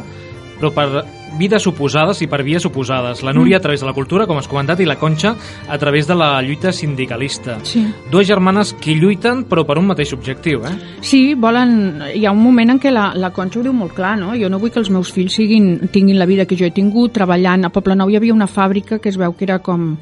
però 0.57 0.71
per 0.73 1.03
vides 1.37 1.67
oposades 1.67 2.23
i 2.23 2.29
per 2.31 2.39
vies 2.47 2.65
oposades. 2.65 3.25
La 3.27 3.33
Núria 3.35 3.59
a 3.59 3.61
través 3.61 3.83
de 3.83 3.89
la 3.89 3.93
cultura, 3.93 4.25
com 4.31 4.39
has 4.39 4.47
comentat, 4.49 4.79
i 4.81 4.87
la 4.87 4.95
Conxa 4.97 5.35
a 5.69 5.79
través 5.83 6.07
de 6.07 6.15
la 6.15 6.31
lluita 6.47 6.71
sindicalista. 6.73 7.59
Sí. 7.67 7.83
Dues 8.09 8.31
germanes 8.31 8.71
que 8.79 8.95
lluiten 8.95 9.43
però 9.51 9.67
per 9.67 9.77
un 9.83 9.91
mateix 9.91 10.15
objectiu, 10.15 10.63
eh? 10.65 10.77
Sí, 11.03 11.35
volen... 11.35 12.05
Hi 12.15 12.23
ha 12.25 12.33
un 12.33 12.41
moment 12.41 12.77
en 12.77 12.81
què 12.81 12.95
la, 12.95 13.09
la 13.19 13.33
Conxa 13.35 13.59
ho 13.59 13.67
diu 13.67 13.75
molt 13.75 13.99
clar, 13.99 14.15
no? 14.23 14.31
Jo 14.39 14.49
no 14.49 14.63
vull 14.63 14.71
que 14.71 14.81
els 14.81 14.95
meus 14.95 15.11
fills 15.13 15.35
siguin, 15.43 15.91
tinguin 15.91 16.23
la 16.23 16.31
vida 16.31 16.47
que 16.47 16.57
jo 16.57 16.71
he 16.71 16.73
tingut 16.73 17.19
treballant. 17.19 17.67
A 17.67 17.75
Poble 17.75 17.99
Nou 17.99 18.15
hi 18.15 18.17
havia 18.23 18.37
una 18.37 18.47
fàbrica 18.47 19.03
que 19.03 19.11
es 19.11 19.19
veu 19.19 19.35
que 19.35 19.51
era 19.51 19.59
com 19.59 19.97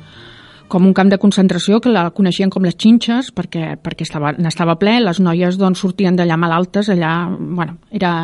com 0.75 0.89
un 0.89 0.95
camp 0.97 1.11
de 1.13 1.21
concentració 1.23 1.79
que 1.79 1.93
la 1.93 2.09
coneixien 2.11 2.51
com 2.51 2.65
les 2.67 2.75
xinxes 2.75 3.31
perquè, 3.37 3.77
perquè 3.79 4.03
estava, 4.03 4.33
n'estava 4.35 4.75
ple, 4.81 4.97
les 5.05 5.21
noies 5.23 5.55
doncs, 5.61 5.85
sortien 5.85 6.19
d'allà 6.19 6.35
malaltes, 6.41 6.91
allà, 6.91 7.13
bueno, 7.31 7.77
era, 7.95 8.15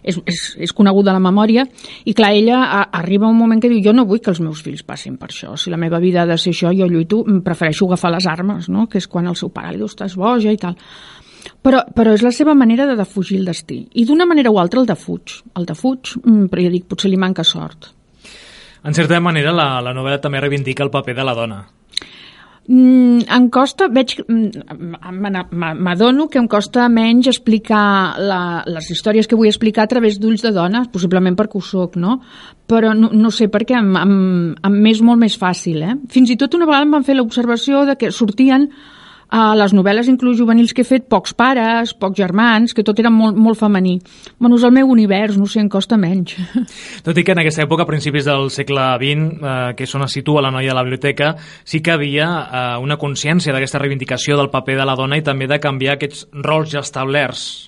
és, 0.00 0.16
és, 0.24 0.40
és 0.64 0.72
coneguda 0.72 1.12
la 1.12 1.20
memòria, 1.20 1.66
i 2.08 2.14
clar, 2.16 2.32
ella 2.38 2.62
a, 2.64 2.80
arriba 3.02 3.28
un 3.28 3.36
moment 3.36 3.60
que 3.60 3.68
diu, 3.68 3.82
jo 3.84 3.92
no 3.92 4.06
vull 4.08 4.22
que 4.24 4.32
els 4.32 4.40
meus 4.40 4.64
fills 4.64 4.86
passin 4.88 5.18
per 5.20 5.28
això, 5.28 5.52
si 5.60 5.68
la 5.74 5.80
meva 5.80 6.00
vida 6.00 6.22
ha 6.24 6.30
de 6.30 6.38
ser 6.40 6.54
això, 6.56 6.72
jo 6.72 6.88
lluito, 6.88 7.20
prefereixo 7.44 7.90
agafar 7.90 8.14
les 8.16 8.30
armes, 8.30 8.72
no? 8.72 8.86
que 8.88 9.02
és 9.02 9.10
quan 9.10 9.28
el 9.28 9.36
seu 9.36 9.52
pare 9.52 9.74
li 9.74 9.82
diu, 9.82 9.92
estàs 9.92 10.16
boja 10.16 10.54
i 10.54 10.60
tal. 10.60 10.80
Però, 11.64 11.82
però 11.92 12.16
és 12.16 12.24
la 12.24 12.32
seva 12.32 12.56
manera 12.56 12.86
de 12.88 12.96
defugir 12.96 13.38
el 13.42 13.52
destí. 13.52 13.82
I 14.00 14.06
d'una 14.08 14.26
manera 14.28 14.50
o 14.50 14.58
altra 14.60 14.80
el 14.80 14.88
defuig. 14.88 15.38
El 15.58 15.68
defuig, 15.68 16.16
mm, 16.22 16.48
però 16.48 16.64
ja 16.64 16.72
dic, 16.72 16.88
potser 16.88 17.12
li 17.12 17.20
manca 17.20 17.44
sort. 17.44 17.92
En 18.84 18.94
certa 18.94 19.18
manera, 19.20 19.52
la, 19.52 19.80
la 19.82 19.94
novel·la 19.96 20.20
també 20.22 20.40
reivindica 20.40 20.84
el 20.86 20.92
paper 20.94 21.16
de 21.18 21.26
la 21.26 21.34
dona. 21.34 21.58
Mm, 22.68 23.22
em 23.32 23.46
costa, 23.48 23.86
veig, 23.88 24.18
mm, 24.28 25.78
m'adono 25.80 26.26
que 26.28 26.36
em 26.36 26.46
costa 26.46 26.84
menys 26.92 27.30
explicar 27.30 28.18
la, 28.20 28.62
les 28.68 28.90
històries 28.92 29.26
que 29.26 29.38
vull 29.40 29.48
explicar 29.48 29.86
a 29.86 29.88
través 29.88 30.18
d'ulls 30.20 30.44
de 30.44 30.52
dona, 30.52 30.84
possiblement 30.92 31.36
perquè 31.38 31.56
ho 31.56 31.64
soc, 31.64 31.96
no? 31.96 32.18
Però 32.68 32.92
no, 32.92 33.08
no 33.08 33.30
sé 33.32 33.48
per 33.48 33.62
què, 33.64 33.78
em, 33.80 33.96
em, 33.96 34.54
em 34.68 34.86
és 34.92 35.00
molt 35.00 35.18
més 35.18 35.38
fàcil, 35.40 35.80
eh? 35.80 35.96
Fins 36.12 36.28
i 36.28 36.36
tot 36.36 36.54
una 36.60 36.68
vegada 36.68 36.84
em 36.84 36.92
van 36.92 37.08
fer 37.08 37.16
l'observació 37.16 37.86
de 37.88 37.96
que 37.96 38.12
sortien 38.12 38.68
a 39.28 39.52
les 39.58 39.74
novel·les 39.76 40.08
inclús 40.08 40.38
juvenils 40.38 40.72
que 40.72 40.82
he 40.84 40.88
fet, 40.88 41.04
pocs 41.10 41.34
pares, 41.36 41.92
pocs 41.92 42.16
germans, 42.16 42.72
que 42.74 42.84
tot 42.86 42.98
era 43.00 43.10
molt, 43.12 43.36
molt 43.36 43.60
femení. 43.60 43.98
Bueno, 44.38 44.56
és 44.56 44.64
el 44.64 44.72
meu 44.72 44.88
univers, 44.88 45.36
no 45.36 45.46
sé, 45.46 45.60
em 45.60 45.68
costa 45.68 45.98
menys. 46.00 46.36
Tot 47.06 47.18
i 47.18 47.24
que 47.24 47.36
en 47.36 47.42
aquesta 47.42 47.64
època, 47.66 47.84
a 47.84 47.90
principis 47.90 48.28
del 48.28 48.48
segle 48.54 48.88
XX, 49.00 49.28
eh, 49.38 49.56
que 49.76 49.84
és 49.84 49.94
on 49.94 50.06
es 50.06 50.16
situa 50.16 50.44
la 50.44 50.52
noia 50.54 50.72
a 50.72 50.78
la 50.78 50.84
biblioteca, 50.86 51.34
sí 51.64 51.82
que 51.84 51.92
havia 51.92 52.28
eh, 52.28 52.66
una 52.82 52.98
consciència 53.00 53.52
d'aquesta 53.52 53.82
reivindicació 53.82 54.38
del 54.40 54.52
paper 54.52 54.80
de 54.80 54.88
la 54.88 54.96
dona 54.98 55.20
i 55.20 55.26
també 55.26 55.48
de 55.50 55.60
canviar 55.60 55.98
aquests 55.98 56.28
rols 56.32 56.72
ja 56.72 56.84
establerts. 56.84 57.67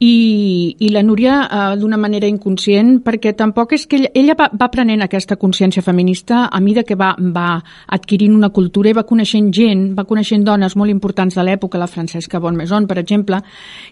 I, 0.00 0.76
i 0.80 0.88
la 0.88 1.02
Núria 1.04 1.34
eh, 1.44 1.76
d'una 1.76 1.98
manera 2.00 2.28
inconscient, 2.28 2.96
perquè 3.04 3.34
tampoc 3.36 3.74
és 3.76 3.84
que 3.86 3.98
ella, 4.00 4.10
ella 4.16 4.36
va, 4.38 4.48
va 4.56 4.70
prenent 4.72 5.04
aquesta 5.04 5.36
consciència 5.36 5.84
feminista 5.84 6.46
a 6.48 6.60
mida 6.64 6.86
que 6.88 6.96
va, 6.96 7.12
va 7.20 7.60
adquirint 7.92 8.34
una 8.34 8.48
cultura 8.48 8.90
i 8.90 8.96
va 8.96 9.04
coneixent 9.04 9.52
gent, 9.52 9.90
va 9.98 10.08
coneixent 10.08 10.46
dones 10.48 10.76
molt 10.80 10.90
importants 10.90 11.36
de 11.36 11.44
l'època, 11.44 11.78
la 11.78 11.90
Francesca 11.90 12.40
Bonmaison, 12.40 12.88
per 12.88 12.96
exemple, 13.04 13.42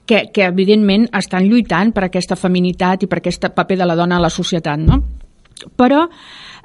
que, 0.09 0.25
que 0.33 0.49
evidentment 0.49 1.11
estan 1.13 1.45
lluitant 1.45 1.93
per 1.93 2.09
aquesta 2.09 2.41
feminitat 2.41 3.05
i 3.05 3.13
per 3.13 3.21
aquest 3.21 3.51
paper 3.53 3.83
de 3.83 3.93
la 3.93 3.99
dona 3.99 4.17
a 4.17 4.25
la 4.25 4.33
societat, 4.33 4.81
no? 4.81 5.03
Però 5.77 6.07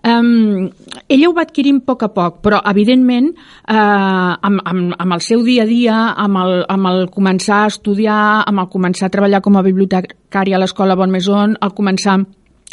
Um, 0.04 0.68
ella 1.08 1.30
ho 1.30 1.32
va 1.32 1.46
adquirint 1.48 1.78
a 1.80 1.86
poc 1.88 2.02
a 2.04 2.10
poc, 2.12 2.42
però 2.44 2.58
evidentment 2.68 3.30
eh, 3.32 3.76
amb, 3.78 4.60
amb, 4.68 4.96
amb 5.00 5.16
el 5.16 5.22
seu 5.24 5.46
dia 5.48 5.64
a 5.64 5.70
dia, 5.70 6.00
amb 6.20 6.42
el, 6.42 6.56
amb 6.68 6.90
el 6.90 7.06
començar 7.14 7.62
a 7.64 7.70
estudiar, 7.72 8.44
amb 8.44 8.66
el 8.66 8.68
començar 8.74 9.08
a 9.08 9.14
treballar 9.14 9.40
com 9.46 9.56
a 9.56 9.64
bibliotecària 9.64 10.58
a 10.58 10.60
l'Escola 10.60 11.00
Bon 11.00 11.16
al 11.16 11.72
començar 11.72 12.18
a 12.18 12.26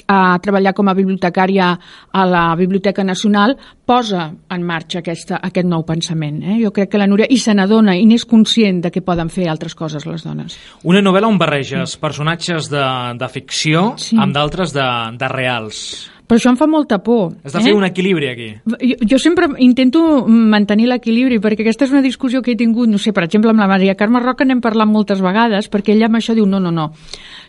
treballar 0.07 0.73
com 0.77 0.89
a 0.89 0.95
bibliotecària 0.95 1.71
a 2.13 2.27
la 2.27 2.45
Biblioteca 2.59 3.05
Nacional, 3.05 3.57
posa 3.87 4.29
en 4.31 4.63
marxa 4.67 5.01
aquesta, 5.01 5.41
aquest 5.43 5.67
nou 5.67 5.85
pensament. 5.87 6.43
Eh? 6.43 6.59
Jo 6.63 6.71
crec 6.75 6.93
que 6.93 7.01
la 7.01 7.09
Núria, 7.11 7.27
i 7.31 7.39
se 7.43 7.55
n'adona, 7.55 7.97
i 7.99 8.07
n'és 8.07 8.27
conscient 8.29 8.85
de 8.85 8.93
que 8.95 9.03
poden 9.03 9.33
fer 9.33 9.49
altres 9.51 9.75
coses 9.75 10.07
les 10.07 10.25
dones. 10.27 10.57
Una 10.85 11.03
novel·la 11.03 11.31
on 11.31 11.41
barreges 11.41 11.97
sí. 11.97 12.01
personatges 12.03 12.71
de, 12.71 12.87
de 13.19 13.29
ficció 13.33 13.93
sí. 13.99 14.17
amb 14.21 14.37
d'altres 14.37 14.75
de, 14.77 14.87
de 15.19 15.31
reals. 15.31 15.85
Però 16.31 16.39
això 16.39 16.53
em 16.53 16.57
fa 16.61 16.69
molta 16.71 17.01
por. 17.03 17.33
Has 17.43 17.57
de 17.57 17.59
fer 17.65 17.73
eh? 17.73 17.75
un 17.75 17.83
equilibri 17.83 18.29
aquí. 18.31 18.45
Jo, 18.63 18.99
jo 19.13 19.17
sempre 19.19 19.49
intento 19.59 20.01
mantenir 20.31 20.87
l'equilibri, 20.87 21.41
perquè 21.43 21.65
aquesta 21.65 21.89
és 21.89 21.95
una 21.97 22.05
discussió 22.05 22.39
que 22.39 22.53
he 22.55 22.59
tingut, 22.61 22.87
no 22.87 23.01
sé, 23.03 23.11
per 23.11 23.25
exemple, 23.27 23.51
amb 23.51 23.59
la 23.59 23.67
Maria 23.67 23.97
Carme 23.99 24.23
Roca 24.23 24.47
n'hem 24.47 24.61
parlat 24.63 24.87
moltes 24.87 25.19
vegades, 25.25 25.67
perquè 25.67 25.97
ella 25.97 26.07
amb 26.07 26.21
això 26.21 26.37
diu, 26.39 26.47
no, 26.47 26.63
no, 26.63 26.71
no, 26.71 26.93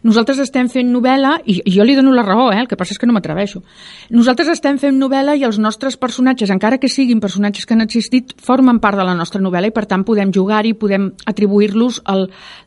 nosaltres 0.03 0.39
estem 0.41 0.69
fent 0.71 0.89
novel·la, 0.91 1.37
i 1.45 1.61
jo 1.69 1.85
li 1.85 1.95
dono 1.97 2.13
la 2.15 2.25
raó, 2.25 2.49
eh, 2.51 2.59
el 2.61 2.67
que 2.69 2.77
passa 2.79 2.95
és 2.95 2.99
que 3.01 3.07
no 3.09 3.13
m'atreveixo. 3.13 3.61
Nosaltres 4.09 4.49
estem 4.55 4.79
fent 4.81 4.97
novel·la 4.99 5.35
i 5.37 5.45
els 5.47 5.59
nostres 5.61 5.97
personatges, 5.97 6.49
encara 6.49 6.79
que 6.81 6.89
siguin 6.89 7.21
personatges 7.21 7.65
que 7.65 7.75
han 7.75 7.85
existit, 7.85 8.33
formen 8.41 8.79
part 8.81 8.97
de 8.97 9.05
la 9.07 9.15
nostra 9.17 9.41
novel·la 9.41 9.69
i 9.69 9.75
per 9.75 9.85
tant 9.85 10.05
podem 10.07 10.31
jugar-hi, 10.33 10.73
podem 10.73 11.11
atribuir-los 11.29 12.01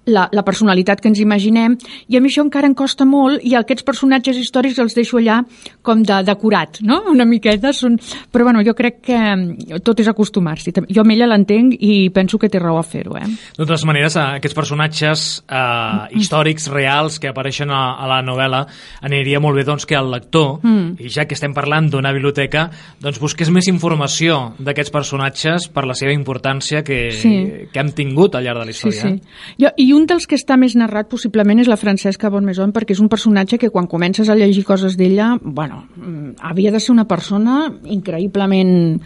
la, 0.07 0.29
la 0.33 0.45
personalitat 0.45 1.01
que 1.01 1.11
ens 1.11 1.21
imaginem 1.23 1.77
i 2.09 2.17
a 2.17 2.21
mi 2.23 2.31
això 2.31 2.45
encara 2.45 2.69
em 2.69 2.75
costa 2.77 3.07
molt 3.09 3.43
i 3.45 3.55
aquests 3.59 3.87
personatges 3.87 4.39
històrics 4.41 4.79
els 4.83 4.97
deixo 4.97 5.19
allà 5.21 5.41
com 5.83 6.03
de 6.05 6.21
decorat, 6.27 6.81
no? 6.83 7.01
Una 7.15 7.27
miqueta 7.29 7.73
són... 7.77 7.99
Però 8.33 8.47
bueno, 8.47 8.63
jo 8.67 8.75
crec 8.77 9.01
que 9.05 9.19
mm, 9.19 9.81
tot 9.85 10.01
és 10.03 10.11
acostumar-s'hi. 10.11 10.75
Jo 10.91 11.05
amb 11.05 11.15
ella 11.15 11.29
l'entenc 11.31 11.77
i 11.81 12.09
penso 12.15 12.39
que 12.41 12.51
té 12.53 12.61
raó 12.63 12.79
a 12.81 12.87
fer-ho, 12.87 13.17
eh? 13.19 13.27
De 13.27 13.65
totes 13.65 13.85
maneres, 13.89 14.17
aquests 14.21 14.57
personatges 14.57 15.27
eh, 15.49 16.19
històrics, 16.21 16.69
reals, 16.73 17.21
que 17.25 17.33
apareixen 17.33 17.73
a, 17.73 17.97
a 17.97 18.11
la 18.11 18.21
novel·la, 18.25 18.61
aniria 19.09 19.41
molt 19.41 19.57
bé 19.57 19.65
doncs, 19.65 19.89
que 19.89 19.97
el 19.97 20.13
lector, 20.13 20.59
mm. 20.61 21.01
i 21.01 21.13
ja 21.13 21.25
que 21.25 21.39
estem 21.39 21.57
parlant 21.57 21.89
d'una 21.93 22.13
biblioteca, 22.13 22.67
doncs 23.01 23.23
busqués 23.23 23.49
més 23.55 23.71
informació 23.73 24.53
d'aquests 24.61 24.93
personatges 24.93 25.69
per 25.73 25.87
la 25.89 25.97
seva 25.97 26.13
importància 26.13 26.85
que, 26.85 27.01
sí. 27.17 27.35
que 27.73 27.81
hem 27.81 27.95
tingut 27.97 28.37
al 28.37 28.45
llarg 28.45 28.63
de 28.63 28.69
la 28.69 28.77
història. 28.77 29.01
Sí, 29.01 29.17
sí. 29.17 29.57
Jo, 29.65 29.73
I 29.81 29.89
un 29.97 30.05
dels 30.11 30.29
que 30.29 30.37
està 30.37 30.61
més 30.61 30.77
narrat 30.77 31.09
possiblement 31.09 31.65
és 31.65 31.71
la 31.71 31.81
Francesca 31.81 32.31
Bonmaison, 32.31 32.77
perquè 32.77 32.95
és 32.95 33.03
un 33.03 33.11
personatge 33.13 33.59
que 33.59 33.73
quan 33.73 33.89
comences 33.91 34.29
a 34.29 34.37
llegir 34.39 34.67
coses 34.69 34.99
d'ella, 35.01 35.33
bueno, 35.41 35.85
Mm, 35.97 36.35
havia 36.41 36.73
de 36.73 36.81
ser 36.81 36.93
una 36.93 37.07
persona 37.07 37.73
increïblement 37.85 39.01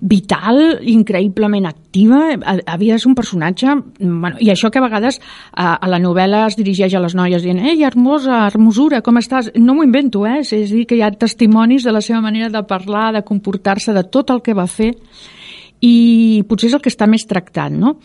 vital, 0.00 0.78
increïblement 0.88 1.66
activa, 1.68 2.22
havia 2.66 2.96
de 2.96 3.02
ser 3.02 3.10
un 3.10 3.16
personatge... 3.18 3.74
Bueno, 3.98 4.36
I 4.40 4.52
això 4.52 4.70
que 4.70 4.80
a 4.80 4.86
vegades 4.86 5.20
a, 5.52 5.74
a 5.76 5.90
la 5.90 6.00
novel·la 6.02 6.46
es 6.48 6.56
dirigeix 6.58 6.94
a 6.94 7.02
les 7.02 7.16
noies 7.18 7.44
dient 7.44 7.60
«Ei, 7.60 7.82
hermosa, 7.84 8.46
hermosura, 8.46 9.02
com 9.04 9.20
estàs?» 9.20 9.52
No 9.58 9.76
m'ho 9.76 9.86
invento, 9.86 10.26
eh? 10.26 10.40
És 10.42 10.72
dir, 10.72 10.86
que 10.88 10.98
hi 10.98 11.02
ha 11.04 11.12
testimonis 11.12 11.84
de 11.84 11.94
la 11.94 12.02
seva 12.04 12.22
manera 12.24 12.50
de 12.52 12.64
parlar, 12.68 13.10
de 13.16 13.24
comportar-se, 13.26 13.94
de 13.94 14.04
tot 14.08 14.30
el 14.30 14.42
que 14.42 14.56
va 14.56 14.68
fer 14.70 14.92
i 15.82 16.44
potser 16.48 16.70
és 16.70 16.78
el 16.78 16.82
que 16.84 16.92
està 16.92 17.08
més 17.10 17.26
tractat, 17.26 17.74
no? 17.74 17.96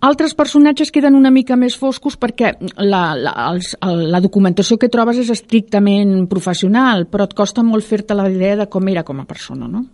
Altres 0.00 0.32
personatges 0.32 0.88
queden 0.88 1.12
una 1.12 1.28
mica 1.28 1.58
més 1.60 1.74
foscos 1.76 2.14
perquè 2.16 2.54
la, 2.80 3.02
la, 3.12 3.34
els, 3.50 3.74
la 3.84 4.20
documentació 4.24 4.78
que 4.80 4.88
trobes 4.88 5.20
és 5.20 5.28
estrictament 5.34 6.24
professional, 6.30 7.04
però 7.04 7.26
et 7.28 7.34
costa 7.36 7.60
molt 7.60 7.84
fer-te 7.84 8.16
la 8.16 8.30
idea 8.32 8.56
de 8.62 8.66
com 8.72 8.88
era 8.88 9.04
com 9.04 9.20
a 9.20 9.26
persona, 9.28 9.68
no? 9.68 9.84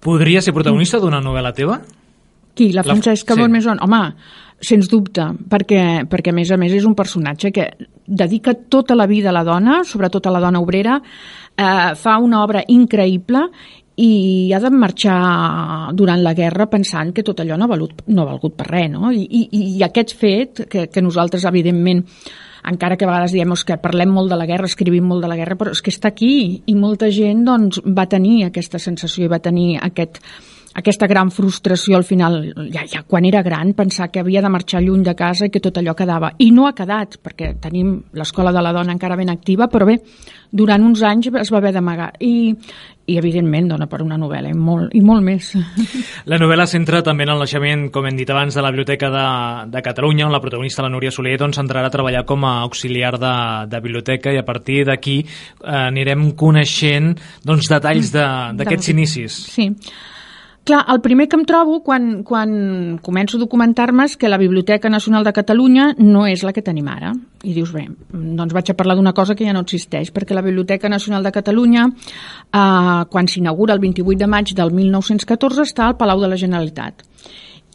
Podria 0.00 0.40
ser 0.40 0.54
protagonista 0.56 1.00
d'una 1.00 1.20
novel·la 1.20 1.52
teva? 1.56 1.80
Qui? 2.56 2.70
La 2.72 2.84
Francesca 2.84 3.36
la... 3.36 3.44
Bonmaison? 3.44 3.80
Home, 3.84 4.00
sens 4.60 4.88
dubte, 4.92 5.26
perquè, 5.50 6.06
perquè 6.10 6.32
a 6.32 6.36
més 6.36 6.50
a 6.52 6.58
més 6.60 6.72
és 6.76 6.86
un 6.88 6.96
personatge 6.96 7.52
que 7.54 7.68
dedica 8.06 8.56
tota 8.72 8.96
la 8.96 9.06
vida 9.06 9.30
a 9.30 9.36
la 9.36 9.44
dona, 9.46 9.82
sobretot 9.86 10.26
a 10.26 10.32
la 10.34 10.42
dona 10.42 10.60
obrera, 10.60 10.98
eh, 11.00 11.92
fa 11.96 12.16
una 12.18 12.42
obra 12.44 12.64
increïble 12.68 13.46
i 14.00 14.52
ha 14.56 14.60
de 14.62 14.70
marxar 14.72 15.92
durant 15.96 16.22
la 16.24 16.32
guerra 16.34 16.70
pensant 16.72 17.12
que 17.12 17.24
tot 17.26 17.42
allò 17.42 17.58
no 17.60 17.66
ha, 17.66 17.70
valut, 17.70 18.04
no 18.08 18.24
ha 18.24 18.30
valgut 18.32 18.56
per 18.56 18.70
res, 18.70 18.88
no? 18.92 19.10
I, 19.12 19.26
i, 19.28 19.48
i 19.76 19.82
aquest 19.84 20.16
fet, 20.16 20.64
que, 20.70 20.86
que 20.88 21.04
nosaltres, 21.04 21.44
evidentment, 21.48 22.06
encara 22.68 22.96
que 22.96 23.06
a 23.06 23.10
vegades 23.10 23.32
diem 23.32 23.54
que 23.66 23.78
parlem 23.80 24.10
molt 24.12 24.30
de 24.30 24.38
la 24.38 24.46
guerra, 24.46 24.68
escrivim 24.70 25.06
molt 25.06 25.24
de 25.24 25.30
la 25.30 25.36
guerra, 25.36 25.56
però 25.56 25.72
és 25.74 25.82
que 25.82 25.92
està 25.92 26.12
aquí 26.12 26.62
i 26.66 26.74
molta 26.74 27.10
gent 27.10 27.44
doncs, 27.44 27.80
va 27.86 28.06
tenir 28.06 28.44
aquesta 28.46 28.78
sensació 28.78 29.26
i 29.26 29.32
va 29.32 29.40
tenir 29.42 29.78
aquest, 29.80 30.20
aquesta 30.74 31.08
gran 31.10 31.30
frustració 31.34 31.96
al 31.98 32.04
final, 32.06 32.40
ja, 32.70 32.84
ja 32.86 33.02
quan 33.02 33.24
era 33.26 33.42
gran, 33.42 33.72
pensar 33.74 34.10
que 34.10 34.20
havia 34.20 34.42
de 34.42 34.52
marxar 34.52 34.82
lluny 34.84 35.02
de 35.02 35.16
casa 35.18 35.48
i 35.48 35.50
que 35.50 35.62
tot 35.62 35.80
allò 35.80 35.96
quedava. 35.98 36.34
I 36.38 36.50
no 36.54 36.68
ha 36.68 36.74
quedat, 36.76 37.18
perquè 37.22 37.56
tenim 37.60 37.96
l'escola 38.14 38.52
de 38.54 38.62
la 38.62 38.72
dona 38.76 38.94
encara 38.94 39.18
ben 39.18 39.32
activa, 39.32 39.66
però 39.70 39.88
bé, 39.88 39.98
durant 40.50 40.84
uns 40.86 41.02
anys 41.02 41.30
es 41.32 41.50
va 41.50 41.58
haver 41.58 41.74
d'amagar. 41.74 42.12
I, 42.22 42.54
i 43.10 43.16
evidentment 43.18 43.72
dona 43.72 43.88
per 43.90 43.98
una 44.04 44.14
novel·la 44.20 44.52
i 44.52 44.54
molt, 44.54 44.92
i 44.94 45.00
molt 45.02 45.24
més. 45.26 45.48
La 46.30 46.38
novel·la 46.38 46.66
centra 46.70 47.00
també 47.02 47.24
en 47.26 47.32
el 47.34 47.42
naixement, 47.42 47.88
com 47.90 48.06
hem 48.06 48.18
dit 48.18 48.30
abans, 48.30 48.54
de 48.54 48.62
la 48.62 48.70
Biblioteca 48.70 49.10
de, 49.10 49.24
de 49.72 49.82
Catalunya, 49.82 50.28
on 50.28 50.34
la 50.34 50.42
protagonista, 50.42 50.84
la 50.86 50.92
Núria 50.92 51.10
Soler, 51.10 51.34
doncs, 51.40 51.58
entrarà 51.58 51.90
a 51.90 51.94
treballar 51.94 52.22
com 52.28 52.46
a 52.46 52.60
auxiliar 52.68 53.16
de, 53.18 53.34
de 53.72 53.82
biblioteca 53.82 54.30
i 54.30 54.38
a 54.38 54.46
partir 54.46 54.84
d'aquí 54.86 55.18
eh, 55.24 55.74
anirem 55.88 56.30
coneixent 56.38 57.16
doncs, 57.42 57.66
detalls 57.72 58.14
d'aquests 58.14 58.86
de, 58.86 58.94
inicis. 58.94 59.42
Sí. 59.56 59.68
Clar, 60.70 60.84
el 60.86 61.00
primer 61.02 61.24
que 61.26 61.34
em 61.34 61.40
trobo 61.42 61.80
quan, 61.82 62.20
quan 62.22 62.50
començo 63.02 63.34
a 63.34 63.40
documentar-me 63.42 64.04
és 64.06 64.12
que 64.14 64.28
la 64.30 64.38
Biblioteca 64.38 64.86
Nacional 64.92 65.26
de 65.26 65.32
Catalunya 65.34 65.88
no 65.98 66.28
és 66.30 66.44
la 66.46 66.52
que 66.54 66.62
tenim 66.62 66.86
ara. 66.86 67.10
I 67.42 67.56
dius, 67.56 67.72
bé, 67.74 67.88
doncs 68.14 68.54
vaig 68.54 68.70
a 68.70 68.76
parlar 68.78 68.94
d'una 68.94 69.10
cosa 69.10 69.34
que 69.34 69.48
ja 69.48 69.56
no 69.56 69.64
existeix, 69.66 70.12
perquè 70.14 70.36
la 70.36 70.44
Biblioteca 70.46 70.86
Nacional 70.86 71.26
de 71.26 71.34
Catalunya, 71.34 71.88
eh, 71.90 73.02
quan 73.10 73.26
s'inaugura 73.26 73.74
el 73.74 73.82
28 73.82 74.22
de 74.22 74.30
maig 74.30 74.54
del 74.54 74.70
1914, 74.70 75.66
està 75.66 75.88
al 75.88 75.98
Palau 75.98 76.22
de 76.22 76.30
la 76.30 76.38
Generalitat 76.38 77.02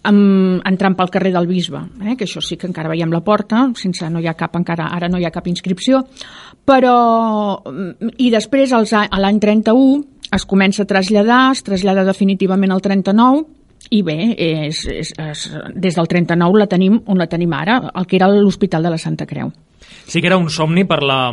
entrant 0.06 0.94
pel 0.94 1.10
carrer 1.10 1.32
del 1.34 1.48
Bisbe, 1.48 1.80
eh, 2.06 2.16
que 2.16 2.28
això 2.28 2.38
sí 2.40 2.58
que 2.62 2.68
encara 2.68 2.92
veiem 2.92 3.12
la 3.12 3.24
porta, 3.26 3.72
sense 3.74 4.08
no 4.14 4.20
hi 4.22 4.28
ha 4.28 4.36
cap 4.38 4.56
encara, 4.56 4.92
ara 4.94 5.10
no 5.10 5.18
hi 5.18 5.26
ha 5.26 5.32
cap 5.34 5.48
inscripció, 5.48 6.04
però 6.66 7.62
i 8.18 8.30
després 8.30 8.72
l'any 8.72 9.40
31 9.40 10.04
es 10.34 10.46
comença 10.46 10.84
a 10.84 10.90
traslladar, 10.90 11.52
es 11.54 11.64
trasllada 11.66 12.06
definitivament 12.08 12.74
al 12.74 12.82
39 12.82 13.46
i 13.94 14.02
bé, 14.02 14.18
és, 14.34 14.82
és, 14.90 15.12
és, 15.14 15.46
des 15.76 15.96
del 15.98 16.10
39 16.10 16.58
la 16.58 16.68
tenim 16.70 16.98
on 17.06 17.22
la 17.22 17.30
tenim 17.30 17.54
ara, 17.54 17.78
el 17.94 18.08
que 18.10 18.18
era 18.18 18.30
l'Hospital 18.32 18.84
de 18.84 18.96
la 18.96 18.98
Santa 19.02 19.28
Creu. 19.30 19.52
Sí 20.06 20.22
que 20.22 20.30
era 20.30 20.38
un 20.38 20.50
somni 20.54 20.86
per 20.86 21.00
la, 21.06 21.30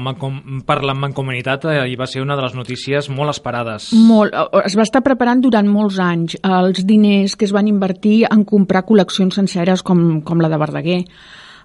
per 0.66 0.78
la 0.84 0.94
mancomunitat 0.96 1.66
eh, 1.68 1.76
i 1.92 1.96
va 1.96 2.08
ser 2.08 2.22
una 2.24 2.36
de 2.36 2.44
les 2.44 2.54
notícies 2.56 3.08
molt 3.12 3.32
esperades. 3.32 3.90
Molt. 3.96 4.36
Es 4.64 4.76
va 4.76 4.84
estar 4.84 5.02
preparant 5.04 5.40
durant 5.44 5.68
molts 5.68 6.00
anys 6.00 6.38
els 6.42 6.84
diners 6.88 7.36
que 7.36 7.48
es 7.48 7.52
van 7.52 7.68
invertir 7.68 8.22
en 8.30 8.44
comprar 8.48 8.84
col·leccions 8.88 9.36
senceres 9.40 9.84
com, 9.84 10.20
com 10.24 10.40
la 10.40 10.52
de 10.52 10.60
Verdaguer 10.60 11.00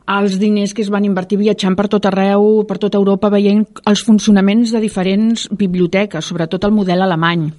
els 0.08 0.38
diners 0.40 0.74
que 0.74 0.84
es 0.86 0.92
van 0.94 1.06
invertir 1.06 1.40
viatjant 1.42 1.76
per 1.76 1.88
tot 1.92 2.08
arreu, 2.08 2.64
per 2.68 2.80
tota 2.80 3.00
Europa, 3.00 3.32
veient 3.34 3.66
els 3.86 4.04
funcionaments 4.08 4.72
de 4.72 4.82
diferents 4.84 5.48
biblioteques, 5.52 6.26
sobretot 6.26 6.64
el 6.64 6.76
model 6.76 7.04
alemany. 7.04 7.50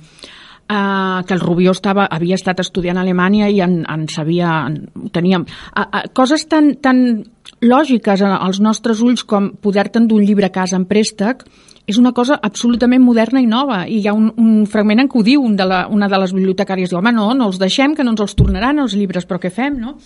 Uh, 0.69 1.25
que 1.25 1.33
el 1.33 1.41
Rubió 1.41 1.73
estava, 1.73 2.05
havia 2.13 2.37
estat 2.37 2.59
estudiant 2.61 2.99
a 2.99 3.01
Alemanya 3.01 3.47
i 3.49 3.63
en, 3.65 3.79
en 3.89 4.03
sabia, 4.13 4.51
en, 4.69 5.09
teníem 5.15 5.47
uh, 5.47 5.81
uh, 5.81 6.03
coses 6.13 6.45
tan, 6.45 6.75
tan 6.85 7.23
lògiques 7.65 8.21
als 8.21 8.61
nostres 8.61 9.01
ulls 9.01 9.25
com 9.25 9.49
poder-te'n 9.65 10.05
d'un 10.11 10.21
llibre 10.21 10.51
a 10.51 10.53
casa 10.53 10.77
en 10.77 10.85
préstec 10.85 11.47
és 11.89 11.97
una 11.97 12.13
cosa 12.13 12.37
absolutament 12.45 13.01
moderna 13.01 13.41
i 13.41 13.49
nova 13.49 13.81
i 13.89 14.03
hi 14.03 14.11
ha 14.11 14.13
un, 14.13 14.29
un 14.37 14.67
fragment 14.69 15.01
en 15.01 15.09
què 15.09 15.17
ho 15.17 15.25
diu 15.25 15.41
un 15.41 15.57
de 15.57 15.65
la, 15.65 15.87
una 15.89 16.11
de 16.13 16.21
les 16.21 16.37
bibliotecàries 16.37 16.93
diu, 16.93 17.01
home 17.01 17.15
no, 17.17 17.31
no 17.33 17.49
els 17.49 17.57
deixem 17.63 17.97
que 17.97 18.05
no 18.05 18.13
ens 18.13 18.27
els 18.27 18.37
tornaran 18.37 18.85
els 18.85 18.93
llibres 18.93 19.25
però 19.25 19.41
què 19.41 19.49
fem, 19.49 19.81
no? 19.81 19.97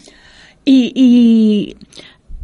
I, 0.63 0.79
i 0.95 1.09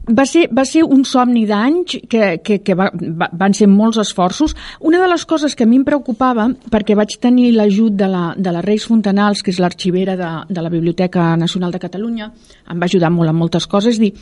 va 0.09 0.25
ser, 0.27 0.49
va 0.55 0.65
ser 0.69 0.85
un 0.85 1.05
somni 1.05 1.45
d'anys 1.49 1.99
que, 2.11 2.39
que, 2.45 2.59
que 2.65 2.77
va, 2.79 2.89
va, 2.93 3.29
van 3.33 3.55
ser 3.57 3.69
molts 3.71 4.01
esforços. 4.03 4.55
Una 4.81 5.01
de 5.03 5.09
les 5.11 5.25
coses 5.29 5.57
que 5.57 5.67
a 5.67 5.71
mi 5.71 5.79
em 5.81 5.87
preocupava, 5.87 6.49
perquè 6.73 6.97
vaig 6.99 7.19
tenir 7.23 7.51
l'ajut 7.57 7.97
de, 7.97 8.09
la, 8.11 8.25
de 8.37 8.53
la 8.55 8.63
Reis 8.65 8.87
Fontanals, 8.89 9.43
que 9.43 9.53
és 9.55 9.61
l'arxivera 9.63 10.17
de, 10.19 10.31
de 10.49 10.65
la 10.65 10.73
Biblioteca 10.73 11.35
Nacional 11.37 11.75
de 11.75 11.83
Catalunya, 11.83 12.31
em 12.71 12.79
va 12.79 12.89
ajudar 12.89 13.13
molt 13.15 13.33
en 13.33 13.39
moltes 13.39 13.69
coses, 13.71 14.01
dir, 14.01 14.15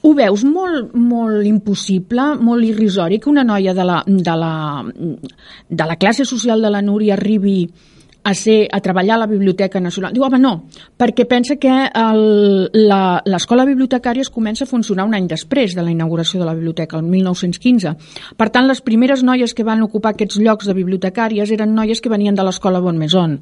ho 0.00 0.14
veus 0.16 0.46
molt, 0.48 0.94
molt 0.96 1.44
impossible, 1.44 2.34
molt 2.40 2.64
irrisori 2.64 3.18
que 3.20 3.28
una 3.28 3.44
noia 3.44 3.74
de 3.76 3.84
la, 3.84 4.00
de 4.06 4.36
la, 4.42 4.52
de 5.68 5.88
la 5.90 5.96
classe 6.00 6.24
social 6.24 6.62
de 6.62 6.70
la 6.72 6.80
Núria 6.80 7.18
arribi 7.18 7.66
a, 8.22 8.34
ser, 8.34 8.68
a 8.70 8.80
treballar 8.80 9.16
a 9.16 9.22
la 9.24 9.26
Biblioteca 9.26 9.80
Nacional. 9.80 10.12
Diu, 10.14 10.24
home, 10.26 10.38
no, 10.40 10.52
perquè 11.00 11.26
pensa 11.28 11.56
que 11.60 11.72
l'escola 13.30 13.66
bibliotecària 13.68 14.24
es 14.26 14.32
comença 14.32 14.64
a 14.64 14.70
funcionar 14.70 15.06
un 15.08 15.16
any 15.16 15.28
després 15.30 15.74
de 15.76 15.84
la 15.84 15.92
inauguració 15.92 16.40
de 16.40 16.48
la 16.48 16.54
biblioteca, 16.54 16.98
el 16.98 17.08
1915. 17.08 17.94
Per 18.36 18.50
tant, 18.50 18.68
les 18.68 18.82
primeres 18.84 19.24
noies 19.26 19.54
que 19.54 19.66
van 19.66 19.82
ocupar 19.86 20.14
aquests 20.14 20.40
llocs 20.40 20.68
de 20.68 20.76
bibliotecàries 20.76 21.52
eren 21.56 21.74
noies 21.74 22.00
que 22.00 22.12
venien 22.12 22.36
de 22.36 22.46
l'escola 22.46 22.80
Bonmaison. 22.80 23.38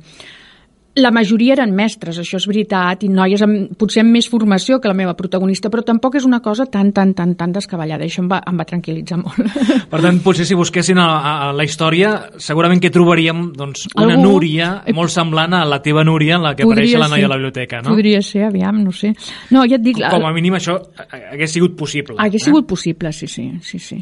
La 0.99 1.13
majoria 1.15 1.55
eren 1.55 1.73
mestres, 1.77 2.19
això 2.21 2.39
és 2.41 2.47
veritat, 2.51 3.05
i 3.07 3.11
noies 3.13 3.43
amb, 3.45 3.73
potser 3.79 4.03
amb 4.03 4.13
més 4.17 4.29
formació 4.31 4.81
que 4.83 4.91
la 4.91 4.97
meva 4.99 5.15
protagonista, 5.19 5.71
però 5.71 5.85
tampoc 5.87 6.19
és 6.19 6.27
una 6.27 6.41
cosa 6.45 6.67
tan, 6.67 6.93
tan, 6.93 7.15
tan, 7.15 7.37
tan 7.39 7.55
descabellada. 7.55 8.05
Això 8.05 8.25
em 8.25 8.31
va, 8.31 8.43
em 8.49 8.59
va 8.59 8.67
tranquil·litzar 8.69 9.21
molt. 9.23 9.59
Per 9.93 10.03
tant, 10.05 10.21
potser 10.25 10.49
si 10.49 10.59
busquessin 10.59 10.99
a, 11.01 11.09
a 11.49 11.51
la 11.57 11.67
història, 11.67 12.15
segurament 12.43 12.83
que 12.83 12.93
trobaríem 12.95 13.51
doncs, 13.57 13.87
una 13.95 14.17
Algú... 14.17 14.27
Núria 14.29 14.73
molt 14.99 15.13
semblant 15.15 15.55
a 15.55 15.63
la 15.69 15.79
teva 15.83 16.03
Núria, 16.05 16.37
en 16.37 16.45
la 16.45 16.55
que 16.59 16.67
Podria 16.67 16.83
apareix 16.83 16.99
la 16.99 17.09
noia 17.13 17.23
ser. 17.23 17.29
a 17.29 17.31
la 17.31 17.39
biblioteca, 17.39 17.81
no? 17.83 17.95
Podria 17.95 18.23
ser, 18.25 18.43
aviam, 18.49 18.83
no 18.83 18.93
sé. 18.95 19.13
No, 19.55 19.63
ja 19.69 19.79
et 19.79 19.85
dic... 19.85 20.01
Com, 20.01 20.19
com 20.19 20.27
a 20.29 20.33
mínim 20.35 20.57
això 20.59 20.77
hagués 21.07 21.55
sigut 21.55 21.77
possible. 21.79 22.19
Hagués 22.19 22.43
eh? 22.43 22.49
sigut 22.49 22.67
possible, 22.69 23.13
sí, 23.15 23.29
sí. 23.31 23.47
sí, 23.63 23.79
sí. 23.83 24.01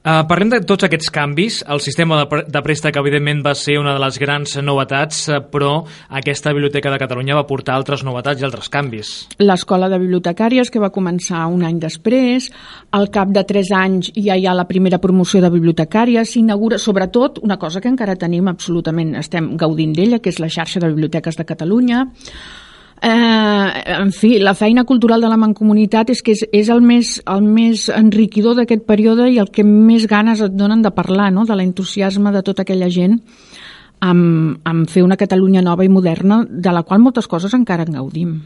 Uh, 0.00 0.22
parlem 0.28 0.54
de 0.54 0.62
tots 0.64 0.86
aquests 0.88 1.12
canvis. 1.12 1.60
El 1.68 1.82
sistema 1.84 2.22
de, 2.22 2.42
de 2.48 2.62
préstec, 2.64 2.96
evidentment, 3.00 3.42
va 3.44 3.54
ser 3.58 3.76
una 3.80 3.92
de 3.96 4.00
les 4.00 4.16
grans 4.22 4.56
novetats, 4.64 5.26
uh, 5.28 5.42
però 5.52 5.74
aquesta 6.30 6.52
Biblioteca 6.54 6.92
de 6.92 6.98
Catalunya 7.02 7.34
va 7.34 7.46
portar 7.48 7.74
altres 7.74 8.04
novetats 8.06 8.40
i 8.40 8.46
altres 8.46 8.70
canvis. 8.70 9.10
L'escola 9.42 9.88
de 9.90 9.98
bibliotecàries, 9.98 10.70
que 10.70 10.82
va 10.82 10.92
començar 10.94 11.42
un 11.50 11.64
any 11.66 11.80
després, 11.82 12.46
al 12.94 13.10
cap 13.10 13.34
de 13.34 13.42
tres 13.48 13.72
anys 13.74 14.12
ja 14.14 14.38
hi 14.38 14.46
ha 14.46 14.54
la 14.54 14.68
primera 14.70 15.02
promoció 15.02 15.42
de 15.42 15.50
bibliotecàries, 15.50 16.30
s'inaugura, 16.36 16.78
sobretot, 16.78 17.42
una 17.42 17.58
cosa 17.58 17.82
que 17.82 17.90
encara 17.90 18.14
tenim 18.16 18.48
absolutament, 18.48 19.16
estem 19.18 19.56
gaudint 19.58 19.92
d'ella, 19.96 20.22
que 20.22 20.30
és 20.30 20.38
la 20.38 20.48
xarxa 20.48 20.80
de 20.80 20.94
biblioteques 20.94 21.36
de 21.36 21.48
Catalunya, 21.50 22.06
Eh, 23.02 23.68
en 23.96 24.10
fi, 24.12 24.34
la 24.38 24.52
feina 24.52 24.82
cultural 24.84 25.22
de 25.24 25.28
la 25.32 25.38
Mancomunitat 25.40 26.10
és 26.12 26.20
que 26.20 26.34
és, 26.34 26.42
és 26.52 26.68
el, 26.68 26.82
més, 26.84 27.14
el 27.32 27.40
més 27.40 27.86
enriquidor 27.88 28.58
d'aquest 28.58 28.84
període 28.84 29.30
i 29.32 29.38
el 29.40 29.48
que 29.48 29.64
més 29.64 30.04
ganes 30.04 30.42
et 30.44 30.52
donen 30.52 30.82
de 30.84 30.92
parlar, 30.92 31.30
no? 31.32 31.46
de 31.48 31.56
l'entusiasme 31.56 32.28
de 32.34 32.42
tota 32.44 32.66
aquella 32.66 32.90
gent 32.92 33.16
amb, 34.00 34.60
amb 34.64 34.90
fer 34.90 35.04
una 35.04 35.18
Catalunya 35.20 35.62
nova 35.62 35.84
i 35.84 35.90
moderna, 35.92 36.42
de 36.48 36.72
la 36.72 36.82
qual 36.82 37.00
moltes 37.00 37.28
coses 37.28 37.54
encara 37.56 37.86
en 37.86 37.98
gaudim. 37.98 38.38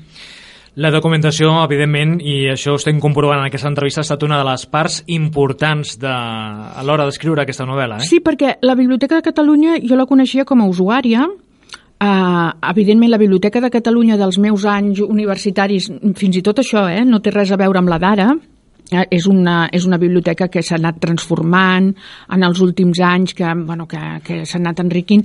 La 0.75 0.91
documentació, 0.91 1.53
evidentment, 1.63 2.17
i 2.19 2.49
això 2.51 2.73
ho 2.75 2.81
estem 2.81 2.99
comprovant 2.99 3.39
en 3.39 3.47
aquesta 3.47 3.71
entrevista, 3.71 4.03
ha 4.03 4.09
estat 4.09 4.25
una 4.27 4.41
de 4.41 4.47
les 4.49 4.65
parts 4.67 5.05
importants 5.15 5.95
de, 6.03 6.11
a 6.11 6.83
l'hora 6.83 7.07
d'escriure 7.07 7.45
aquesta 7.45 7.67
novel·la. 7.69 8.01
Eh? 8.03 8.09
Sí, 8.09 8.19
perquè 8.25 8.57
la 8.67 8.75
Biblioteca 8.75 9.21
de 9.21 9.27
Catalunya 9.29 9.79
jo 9.85 9.95
la 9.95 10.09
coneixia 10.11 10.47
com 10.49 10.63
a 10.63 10.71
usuària, 10.71 11.29
Uh, 12.05 12.51
evidentment, 12.69 13.09
la 13.09 13.21
Biblioteca 13.23 13.61
de 13.63 13.71
Catalunya 13.71 14.17
dels 14.19 14.37
meus 14.43 14.65
anys 14.69 14.99
universitaris, 15.01 15.87
fins 16.19 16.37
i 16.37 16.43
tot 16.45 16.59
això, 16.61 16.83
eh, 16.91 17.05
no 17.07 17.21
té 17.23 17.31
res 17.33 17.53
a 17.55 17.57
veure 17.57 17.79
amb 17.81 17.89
la 17.89 18.01
d'ara, 18.03 18.27
és 18.93 19.27
una, 19.27 19.69
és 19.73 19.87
una 19.89 19.99
biblioteca 19.99 20.49
que 20.53 20.63
s'ha 20.63 20.77
anat 20.77 20.99
transformant 21.01 21.93
en 22.35 22.47
els 22.47 22.61
últims 22.61 23.01
anys, 23.01 23.35
que, 23.35 23.53
bueno, 23.65 23.87
que, 23.89 24.01
que 24.25 24.43
s'ha 24.45 24.61
anat 24.61 24.83
enriquint, 24.85 25.25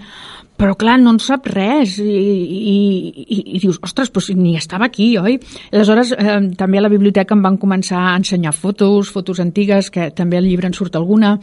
però 0.60 0.76
clar, 0.76 0.98
no 1.00 1.14
en 1.16 1.20
sap 1.24 1.48
res. 1.48 1.98
I, 2.04 2.12
i, 2.12 2.78
i, 3.24 3.40
i 3.56 3.60
dius, 3.64 3.80
ostres, 3.86 4.12
si 4.26 4.36
ni 4.36 4.58
estava 4.60 4.90
aquí, 4.90 5.14
oi? 5.18 5.38
Aleshores, 5.72 6.14
eh, 6.16 6.40
també 6.60 6.80
a 6.80 6.86
la 6.86 6.92
biblioteca 6.92 7.36
em 7.36 7.44
van 7.44 7.60
començar 7.60 8.10
a 8.10 8.16
ensenyar 8.20 8.54
fotos, 8.56 9.12
fotos 9.12 9.40
antigues, 9.40 9.92
que 9.92 10.10
també 10.12 10.40
al 10.40 10.48
llibre 10.48 10.68
en 10.68 10.76
surt 10.76 11.00
alguna, 11.00 11.38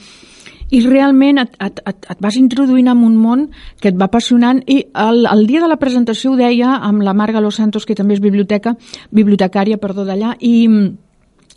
i 0.75 0.81
realment 0.83 1.39
et, 1.39 1.53
et, 1.63 1.81
et, 1.87 2.07
et 2.11 2.21
vas 2.21 2.37
introduint 2.37 2.89
en 2.91 3.05
un 3.07 3.17
món 3.17 3.47
que 3.81 3.93
et 3.93 3.99
va 3.99 4.09
apassionant. 4.11 4.61
I 4.67 4.83
el, 5.07 5.25
el 5.31 5.47
dia 5.47 5.63
de 5.63 5.71
la 5.71 5.79
presentació 5.81 6.33
ho 6.33 6.39
deia 6.39 6.77
amb 6.83 7.05
la 7.07 7.15
Marga 7.15 7.41
Los 7.41 7.61
Santos, 7.61 7.87
que 7.87 7.95
també 7.95 8.19
és 8.19 8.25
biblioteca, 8.25 8.75
bibliotecària 9.15 9.79
perdó 9.79 10.05
d'allà, 10.05 10.35
i 10.41 10.67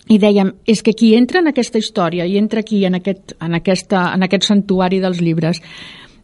i 0.10 0.18
dèiem, 0.18 0.52
és 0.68 0.82
que 0.86 0.96
qui 0.98 1.14
entra 1.18 1.44
en 1.44 1.52
aquesta 1.52 1.80
història 1.80 2.26
i 2.26 2.38
entra 2.40 2.64
aquí 2.66 2.82
en 2.88 2.98
aquest, 2.98 3.36
en 3.40 3.56
aquesta, 3.60 4.10
en 4.16 4.26
aquest 4.26 4.48
santuari 4.50 5.00
dels 5.04 5.22
llibres 5.22 5.62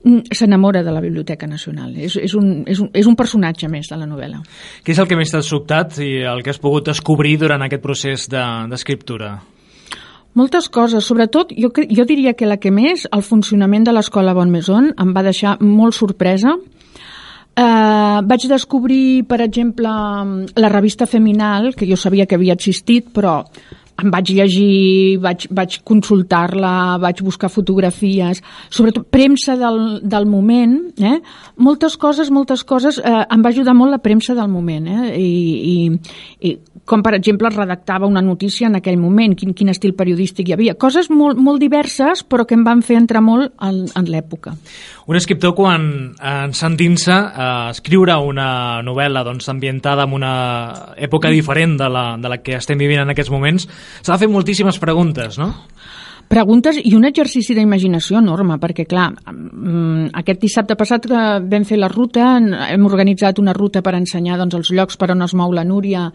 mm, 0.03 0.33
s'enamora 0.33 0.81
de 0.83 0.93
la 0.93 1.03
Biblioteca 1.03 1.47
Nacional. 1.47 1.93
És, 1.95 2.17
és, 2.17 2.33
un, 2.33 2.63
és, 2.65 2.81
un, 2.81 2.89
és 2.93 3.05
un 3.05 3.15
personatge 3.15 3.69
més 3.69 3.91
de 3.91 3.99
la 4.01 4.09
novel·la. 4.09 4.41
Què 4.83 4.95
és 4.95 5.01
el 5.01 5.09
que 5.09 5.19
més 5.19 5.33
t'ha 5.33 5.43
sobtat 5.45 5.99
i 6.01 6.15
el 6.25 6.41
que 6.41 6.53
has 6.53 6.61
pogut 6.61 6.89
descobrir 6.89 7.37
durant 7.45 7.61
aquest 7.65 7.85
procés 7.85 8.29
d'escriptura? 8.31 9.35
De, 9.37 9.55
moltes 10.35 10.67
coses, 10.67 11.05
sobretot 11.05 11.53
jo, 11.55 11.69
jo 11.71 12.05
diria 12.09 12.33
que 12.33 12.49
la 12.49 12.57
que 12.57 12.73
més, 12.73 13.05
el 13.13 13.21
funcionament 13.23 13.85
de 13.85 13.93
l'escola 13.95 14.33
Bon 14.35 14.49
Maison 14.51 14.89
em 14.91 15.13
va 15.15 15.23
deixar 15.23 15.59
molt 15.61 15.95
sorpresa, 15.95 16.57
Eh, 17.55 18.19
vaig 18.27 18.47
descobrir, 18.51 19.23
per 19.27 19.39
exemple, 19.41 19.87
la 20.59 20.69
revista 20.69 21.07
Feminal, 21.07 21.73
que 21.75 21.87
jo 21.87 21.95
sabia 21.95 22.25
que 22.25 22.35
havia 22.35 22.53
existit, 22.53 23.07
però 23.15 23.43
em 23.95 24.11
vaig 24.11 24.31
llegir, 24.35 25.17
vaig, 25.23 25.45
vaig 25.55 25.77
consultar-la, 25.87 26.97
vaig 26.99 27.21
buscar 27.23 27.47
fotografies, 27.51 28.41
sobretot 28.67 29.07
premsa 29.07 29.55
del, 29.59 30.01
del 30.03 30.27
moment, 30.27 30.75
eh? 30.99 31.21
moltes 31.55 31.95
coses, 31.95 32.31
moltes 32.33 32.65
coses, 32.67 32.99
eh, 32.99 33.21
em 33.31 33.45
va 33.45 33.53
ajudar 33.53 33.75
molt 33.77 33.95
la 33.95 34.01
premsa 34.03 34.35
del 34.35 34.51
moment, 34.51 34.89
eh? 34.91 35.13
I, 35.15 35.29
i, 35.71 36.49
i 36.49 36.57
com 36.85 37.01
per 37.05 37.15
exemple 37.15 37.49
es 37.49 37.55
redactava 37.55 38.07
una 38.07 38.21
notícia 38.21 38.67
en 38.67 38.75
aquell 38.81 38.99
moment, 38.99 39.33
quin, 39.39 39.55
quin 39.55 39.71
estil 39.71 39.95
periodístic 39.97 40.51
hi 40.51 40.57
havia, 40.57 40.75
coses 40.75 41.09
molt, 41.09 41.39
molt 41.39 41.63
diverses 41.63 42.25
però 42.27 42.45
que 42.45 42.59
em 42.59 42.67
van 42.67 42.83
fer 42.85 42.99
entrar 42.99 43.23
molt 43.23 43.55
en, 43.63 43.85
en 43.95 44.11
l'època. 44.11 44.57
Un 45.05 45.15
escriptor, 45.19 45.53
quan 45.53 46.15
en 46.17 46.53
sentint-se 46.57 47.13
a 47.13 47.49
escriure 47.69 48.15
una 48.25 48.81
novel·la 48.81 49.21
doncs, 49.27 49.51
ambientada 49.53 50.07
en 50.07 50.15
una 50.17 50.31
època 50.97 51.29
diferent 51.29 51.75
de 51.77 51.89
la, 51.93 52.05
de 52.17 52.31
la 52.31 52.39
que 52.41 52.57
estem 52.57 52.81
vivint 52.81 53.03
en 53.03 53.13
aquests 53.13 53.29
moments, 53.29 53.67
s'ha 54.01 54.15
de 54.15 54.23
fer 54.23 54.31
moltíssimes 54.33 54.81
preguntes, 54.81 55.37
no? 55.37 55.51
Preguntes 56.25 56.79
i 56.81 56.95
un 56.97 57.05
exercici 57.05 57.53
d'imaginació 57.53 58.17
enorme, 58.17 58.57
perquè, 58.57 58.87
clar, 58.89 59.11
mm, 59.29 60.09
aquest 60.23 60.41
dissabte 60.41 60.73
passat 60.75 61.05
que 61.05 61.25
vam 61.53 61.67
fer 61.69 61.77
la 61.77 61.91
ruta, 61.91 62.39
hem 62.71 62.85
organitzat 62.89 63.37
una 63.37 63.53
ruta 63.53 63.83
per 63.85 63.93
ensenyar 63.93 64.39
doncs, 64.41 64.57
els 64.57 64.71
llocs 64.73 64.97
per 64.97 65.11
on 65.13 65.21
es 65.21 65.35
mou 65.37 65.53
la 65.53 65.63
Núria 65.63 66.09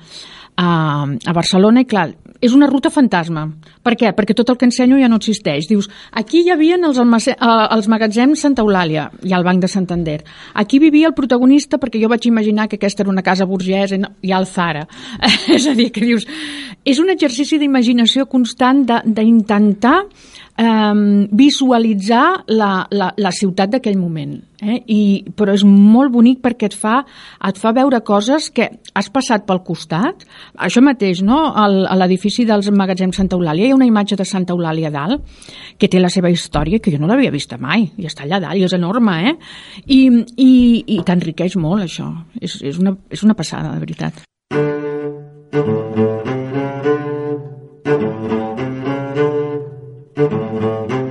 a, 0.56 0.70
a 1.06 1.32
Barcelona 1.36 1.84
i 1.84 1.88
clar, 1.88 2.08
és 2.40 2.54
una 2.56 2.66
ruta 2.70 2.90
fantasma. 2.90 3.44
Per 3.84 3.92
què? 4.00 4.10
Perquè 4.16 4.34
tot 4.36 4.48
el 4.48 4.56
que 4.56 4.66
ensenyo 4.68 4.98
ja 5.00 5.10
no 5.12 5.18
existeix. 5.20 5.68
Dius, 5.68 5.90
aquí 6.16 6.40
hi 6.40 6.52
havia 6.52 6.78
els, 6.80 6.98
almace, 6.98 7.34
els 7.36 7.88
magatzems 7.92 8.40
Santa 8.46 8.64
Eulàlia 8.64 9.10
i 9.28 9.34
el 9.36 9.44
Banc 9.44 9.60
de 9.60 9.68
Santander. 9.68 10.18
Aquí 10.54 10.80
vivia 10.80 11.10
el 11.10 11.16
protagonista 11.16 11.78
perquè 11.78 12.00
jo 12.00 12.08
vaig 12.08 12.26
imaginar 12.30 12.68
que 12.68 12.80
aquesta 12.80 13.04
era 13.04 13.12
una 13.12 13.24
casa 13.26 13.44
burgesa 13.44 14.00
i 14.22 14.32
el 14.32 14.48
Zara. 14.48 14.86
és 15.56 15.68
a 15.68 15.76
dir, 15.76 15.90
que 15.92 16.04
dius, 16.04 16.26
és 16.84 16.98
un 16.98 17.12
exercici 17.12 17.60
d'imaginació 17.60 18.24
constant 18.26 18.86
d'intentar 18.88 19.98
eh, 20.60 21.26
visualitzar 21.32 22.44
la, 22.52 22.86
la, 22.90 23.10
la 23.16 23.32
ciutat 23.32 23.74
d'aquell 23.74 23.98
moment. 23.98 24.36
Eh? 24.60 24.76
I, 24.92 25.00
però 25.36 25.54
és 25.56 25.64
molt 25.64 26.12
bonic 26.12 26.42
perquè 26.44 26.68
et 26.68 26.76
fa, 26.76 26.98
et 27.48 27.56
fa 27.56 27.72
veure 27.76 28.02
coses 28.04 28.50
que 28.52 28.68
has 28.92 29.08
passat 29.12 29.46
pel 29.48 29.62
costat. 29.64 30.26
Això 30.60 30.82
mateix, 30.84 31.22
no? 31.24 31.40
El, 31.64 31.80
a 31.88 31.96
l'edifici 31.96 32.44
dels 32.48 32.68
magatzems 32.76 33.16
Santa 33.16 33.38
Eulàlia 33.38 33.70
hi 33.70 33.72
ha 33.72 33.78
una 33.78 33.88
imatge 33.88 34.18
de 34.20 34.28
Santa 34.28 34.56
Eulàlia 34.56 34.92
dalt 34.92 35.24
que 35.80 35.88
té 35.88 36.00
la 36.00 36.12
seva 36.12 36.32
història 36.32 36.80
que 36.80 36.92
jo 36.92 37.00
no 37.00 37.08
l'havia 37.08 37.32
vista 37.32 37.56
mai 37.60 37.88
i 37.96 38.08
està 38.08 38.26
allà 38.26 38.42
dalt 38.44 38.60
i 38.60 38.66
és 38.68 38.76
enorme, 38.76 39.16
eh? 39.30 39.36
I, 39.86 40.02
i, 40.36 40.50
i 40.96 41.00
t'enriqueix 41.06 41.56
molt 41.56 41.86
això. 41.86 42.10
És, 42.40 42.60
és, 42.60 42.82
una, 42.82 42.98
és 43.08 43.24
una 43.24 43.38
passada, 43.38 43.72
de 43.72 43.80
veritat. 43.80 44.26
Les 45.50 45.90
Thank 50.20 50.90
you. 50.90 51.09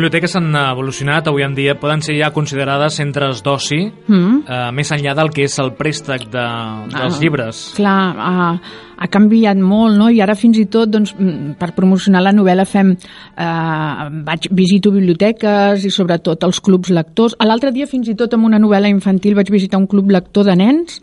Biblioteques 0.00 0.34
han 0.38 0.48
evolucionat, 0.56 1.28
avui 1.28 1.44
en 1.44 1.54
dia 1.54 1.76
poden 1.78 2.00
ser 2.02 2.16
ja 2.16 2.32
considerades 2.32 2.96
centres 2.96 3.42
d'oci, 3.44 3.80
mm. 4.08 4.36
eh, 4.48 4.60
més 4.76 4.90
enllà 4.96 5.12
del 5.18 5.30
que 5.34 5.44
és 5.44 5.58
el 5.60 5.74
préstec 5.76 6.24
de, 6.32 6.46
dels 6.90 7.18
ah, 7.18 7.20
llibres. 7.20 7.60
Clar, 7.76 7.98
ha, 8.16 8.46
ha 8.96 9.10
canviat 9.12 9.60
molt, 9.60 9.98
no? 10.00 10.08
I 10.08 10.22
ara 10.24 10.36
fins 10.38 10.58
i 10.60 10.66
tot, 10.72 10.90
doncs, 10.92 11.12
mm, 11.18 11.54
per 11.60 11.72
promocionar 11.76 12.24
la 12.24 12.34
novel·la 12.36 12.66
fem... 12.68 12.94
Eh, 12.96 14.08
vaig, 14.26 14.50
visito 14.56 14.92
biblioteques 14.94 15.84
i 15.84 15.92
sobretot 15.92 16.48
els 16.48 16.60
clubs 16.64 16.92
lectors. 16.94 17.36
L'altre 17.44 17.74
dia, 17.76 17.88
fins 17.90 18.08
i 18.08 18.16
tot, 18.16 18.34
amb 18.34 18.48
una 18.48 18.60
novel·la 18.62 18.90
infantil 18.92 19.36
vaig 19.38 19.52
visitar 19.52 19.80
un 19.80 19.88
club 19.90 20.10
lector 20.16 20.48
de 20.48 20.56
nens 20.58 21.00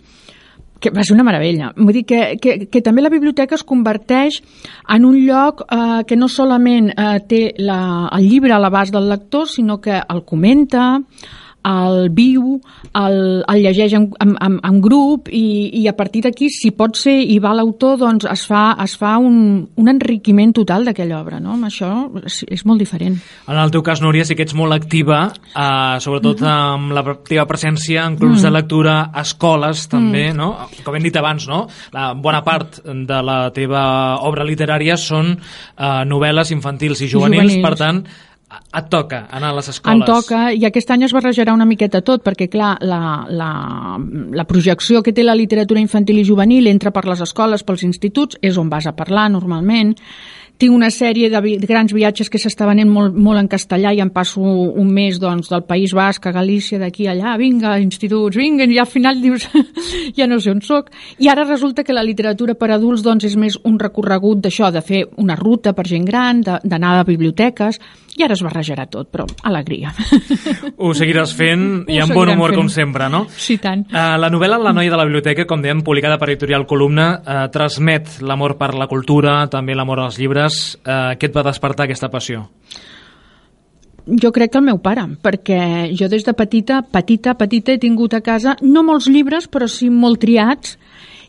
que 0.80 0.92
va 0.94 1.04
ser 1.04 1.16
una 1.16 1.26
meravella. 1.28 1.72
Vull 1.78 2.00
dir 2.00 2.06
que, 2.10 2.22
que, 2.42 2.58
que 2.72 2.84
també 2.86 3.04
la 3.04 3.14
biblioteca 3.14 3.58
es 3.58 3.66
converteix 3.68 4.42
en 4.94 5.08
un 5.08 5.18
lloc 5.20 5.64
eh, 5.68 6.04
que 6.08 6.18
no 6.20 6.30
solament 6.32 6.92
eh, 6.94 7.18
té 7.28 7.42
la, 7.58 8.10
el 8.18 8.30
llibre 8.30 8.56
a 8.56 8.62
l'abast 8.62 8.94
del 8.96 9.10
lector, 9.10 9.48
sinó 9.50 9.80
que 9.82 9.98
el 9.98 10.24
comenta, 10.26 10.88
el 11.68 12.10
viu, 12.16 12.58
el, 12.96 13.18
el 13.48 13.62
llegeix 13.64 13.94
en, 13.98 14.08
en, 14.24 14.36
en, 14.44 14.58
en 14.64 14.80
grup 14.82 15.28
i, 15.34 15.70
i 15.82 15.88
a 15.90 15.94
partir 15.98 16.24
d'aquí, 16.26 16.50
si 16.54 16.72
pot 16.76 16.96
ser 17.00 17.18
i 17.20 17.38
va 17.44 17.54
l'autor, 17.58 17.98
doncs 18.00 18.28
es 18.30 18.46
fa, 18.48 18.70
es 18.84 18.96
fa 19.00 19.18
un, 19.20 19.66
un 19.76 19.92
enriquiment 19.92 20.54
total 20.56 20.88
d'aquella 20.88 21.20
obra. 21.20 21.42
No? 21.44 21.58
Això 21.68 21.92
és, 22.24 22.44
és 22.48 22.64
molt 22.68 22.82
diferent. 22.84 23.18
En 23.48 23.60
el 23.60 23.74
teu 23.74 23.84
cas, 23.86 24.02
Núria, 24.04 24.26
sí 24.28 24.38
que 24.38 24.46
ets 24.48 24.56
molt 24.58 24.76
activa, 24.76 25.26
eh, 25.50 25.98
sobretot 26.04 26.42
mhm. 26.42 26.48
-huh. 26.48 26.74
amb 26.78 26.92
la 26.96 27.04
teva 27.28 27.48
presència 27.48 28.06
en 28.06 28.18
clubs 28.18 28.40
-huh. 28.40 28.44
de 28.44 28.50
mhm. 28.50 28.56
lectura, 28.56 29.12
escoles 29.16 29.88
també. 29.88 30.32
-huh. 30.32 30.36
no? 30.36 30.56
com 30.84 30.96
hem 30.96 31.04
dit 31.04 31.16
abans, 31.16 31.48
no? 31.48 31.68
la 31.92 32.14
bona 32.14 32.44
part 32.44 32.80
de 32.84 33.22
la 33.24 33.52
teva 33.52 34.18
obra 34.22 34.44
literària 34.44 34.98
són 34.98 35.38
eh, 35.78 36.04
novel·les 36.06 36.52
infantils 36.52 37.02
i 37.02 37.08
juvenils, 37.08 37.54
juvenils. 37.54 37.68
per 37.68 37.76
tant, 37.76 38.08
et 38.48 38.88
toca 38.90 39.26
anar 39.32 39.52
a 39.52 39.58
les 39.58 39.68
escoles. 39.74 40.00
Em 40.00 40.06
toca, 40.08 40.42
i 40.56 40.64
aquest 40.68 40.92
any 40.96 41.04
es 41.08 41.14
barrejarà 41.16 41.54
una 41.56 41.68
miqueta 41.68 42.00
tot, 42.06 42.24
perquè, 42.24 42.48
clar, 42.52 42.78
la, 42.80 43.26
la, 43.28 43.52
la 44.32 44.48
projecció 44.48 45.04
que 45.04 45.12
té 45.12 45.26
la 45.26 45.36
literatura 45.36 45.84
infantil 45.84 46.22
i 46.22 46.26
juvenil 46.28 46.72
entra 46.72 46.94
per 46.96 47.04
les 47.10 47.24
escoles, 47.26 47.66
pels 47.68 47.84
instituts, 47.84 48.40
és 48.42 48.58
on 48.58 48.72
vas 48.72 48.88
a 48.88 48.96
parlar 48.96 49.28
normalment, 49.34 49.96
tinc 50.58 50.74
una 50.74 50.90
sèrie 50.90 51.30
de, 51.30 51.42
grans 51.70 51.94
viatges 51.94 52.32
que 52.34 52.40
s'està 52.42 52.66
venent 52.66 52.90
molt, 52.90 53.14
molt 53.14 53.40
en 53.40 53.50
castellà 53.52 53.92
i 53.94 54.02
em 54.02 54.10
passo 54.14 54.42
un 54.42 54.90
mes 54.94 55.20
doncs, 55.22 55.52
del 55.52 55.64
País 55.70 55.94
Basc 55.94 56.26
a 56.26 56.34
Galícia, 56.34 56.80
d'aquí 56.82 57.06
a 57.06 57.14
allà, 57.14 57.36
vinga, 57.38 57.76
instituts, 57.84 58.38
vinga, 58.40 58.66
i 58.66 58.80
al 58.82 58.90
final 58.90 59.22
dius, 59.22 59.46
ja 60.18 60.26
no 60.26 60.40
sé 60.42 60.56
on 60.56 60.64
sóc. 60.66 60.90
I 61.22 61.30
ara 61.30 61.46
resulta 61.46 61.86
que 61.86 61.94
la 61.94 62.06
literatura 62.06 62.58
per 62.58 62.72
adults 62.74 63.06
doncs, 63.06 63.28
és 63.30 63.38
més 63.38 63.60
un 63.70 63.78
recorregut 63.80 64.42
d'això, 64.42 64.72
de 64.74 64.82
fer 64.82 65.06
una 65.22 65.38
ruta 65.38 65.76
per 65.78 65.86
gent 65.86 66.08
gran, 66.10 66.42
d'anar 66.42 66.98
a 66.98 67.06
biblioteques, 67.06 67.78
i 68.18 68.26
ara 68.26 68.34
es 68.34 68.42
barrejarà 68.46 68.88
tot, 68.90 69.12
però 69.14 69.28
alegria. 69.48 69.94
Ho 70.84 70.94
seguiràs 70.98 71.34
fent 71.38 71.86
i 71.94 72.00
amb 72.02 72.16
bon 72.18 72.32
humor, 72.34 72.52
fent. 72.52 72.60
com 72.62 72.72
sempre, 72.74 73.10
no? 73.14 73.26
Sí, 73.30 73.60
tant. 73.62 73.86
Uh, 73.92 74.18
la 74.20 74.32
novel·la 74.34 74.58
La 74.58 74.74
noia 74.74 74.92
de 74.92 74.98
la 75.00 75.06
biblioteca, 75.06 75.46
com 75.48 75.62
dèiem, 75.62 75.84
publicada 75.86 76.18
per 76.18 76.32
Editorial 76.32 76.66
Columna, 76.68 77.08
uh, 77.22 77.40
transmet 77.54 78.18
l'amor 78.26 78.58
per 78.58 78.74
la 78.76 78.90
cultura, 78.90 79.40
també 79.54 79.76
l'amor 79.78 80.02
als 80.04 80.18
llibres, 80.20 80.78
eh, 80.84 81.16
què 81.20 81.30
et 81.30 81.36
va 81.36 81.46
despertar 81.46 81.86
aquesta 81.86 82.10
passió? 82.10 82.48
Jo 84.08 84.32
crec 84.32 84.54
que 84.54 84.60
el 84.62 84.64
meu 84.64 84.78
pare, 84.80 85.04
perquè 85.24 85.92
jo 86.00 86.08
des 86.08 86.24
de 86.24 86.34
petita, 86.34 86.80
petita, 86.82 87.34
petita, 87.36 87.74
he 87.74 87.82
tingut 87.82 88.14
a 88.16 88.22
casa 88.24 88.56
no 88.62 88.84
molts 88.88 89.10
llibres, 89.12 89.50
però 89.52 89.68
sí 89.68 89.90
molt 89.92 90.22
triats, 90.24 90.78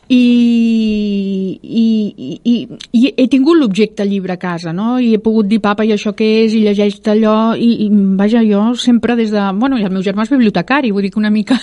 i, 0.09 1.61
i, 1.63 2.39
i, 2.45 2.55
i 2.97 3.13
he 3.13 3.27
tingut 3.29 3.59
l'objecte 3.61 4.07
llibre 4.09 4.33
a 4.39 4.41
casa, 4.41 4.73
no? 4.73 4.97
I 4.99 5.13
he 5.15 5.21
pogut 5.21 5.49
dir, 5.51 5.61
papa, 5.61 5.85
i 5.85 5.93
això 5.93 6.15
què 6.17 6.29
és? 6.45 6.57
I 6.57 6.65
llegeix 6.65 6.97
allò, 7.13 7.55
i, 7.57 7.71
i 7.85 7.89
vaja, 8.17 8.41
jo 8.49 8.73
sempre 8.81 9.19
des 9.19 9.35
de... 9.35 9.45
Bueno, 9.61 9.77
i 9.77 9.85
el 9.85 9.93
meu 9.93 10.05
germà 10.05 10.25
és 10.25 10.33
bibliotecari, 10.33 10.93
vull 10.97 11.05
dir 11.05 11.13
que 11.13 11.21
una 11.21 11.33
mica 11.35 11.59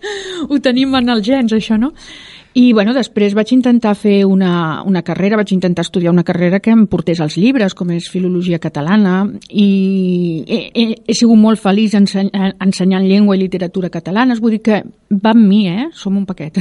ho 0.48 0.60
tenim 0.64 0.96
en 0.96 1.12
els 1.12 1.26
gens, 1.26 1.52
això, 1.52 1.76
no? 1.80 1.92
I 2.52 2.72
bueno, 2.74 2.90
després 2.96 3.34
vaig 3.38 3.52
intentar 3.54 3.92
fer 3.94 4.24
una, 4.26 4.82
una 4.82 5.04
carrera, 5.06 5.38
vaig 5.38 5.52
intentar 5.54 5.84
estudiar 5.86 6.10
una 6.10 6.24
carrera 6.26 6.58
que 6.58 6.72
em 6.74 6.82
portés 6.90 7.20
als 7.22 7.36
llibres, 7.38 7.76
com 7.78 7.92
és 7.94 8.08
Filologia 8.10 8.58
Catalana, 8.58 9.20
i 9.48 10.42
he, 10.48 10.58
he, 10.74 10.86
he 11.06 11.14
sigut 11.14 11.38
molt 11.38 11.60
feliç 11.62 11.94
enseny, 11.94 12.32
ensenyant 12.34 13.06
llengua 13.06 13.36
i 13.36 13.42
literatura 13.44 13.90
catalanes, 13.94 14.40
vull 14.42 14.56
dir 14.56 14.62
que 14.66 14.80
va 15.10 15.30
amb 15.30 15.46
mi, 15.46 15.60
eh? 15.70 15.86
Som 15.94 16.18
un 16.18 16.24
paquet. 16.26 16.58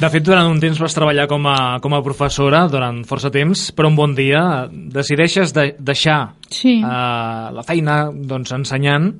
De 0.00 0.10
fet, 0.14 0.24
durant 0.24 0.48
un 0.48 0.62
temps 0.62 0.80
vas 0.80 0.96
treballar 0.96 1.26
com 1.28 1.44
a, 1.50 1.58
com 1.84 1.96
a 1.96 2.00
professora, 2.04 2.62
durant 2.72 3.02
força 3.08 3.32
temps, 3.34 3.66
però 3.76 3.90
un 3.92 3.98
bon 3.98 4.16
dia 4.16 4.42
decideixes 4.70 5.52
de, 5.56 5.74
deixar 5.76 6.22
sí. 6.48 6.78
uh, 6.80 7.52
la 7.52 7.66
feina 7.68 8.06
doncs, 8.14 8.56
ensenyant 8.56 9.12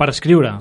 per 0.00 0.08
escriure. 0.14 0.54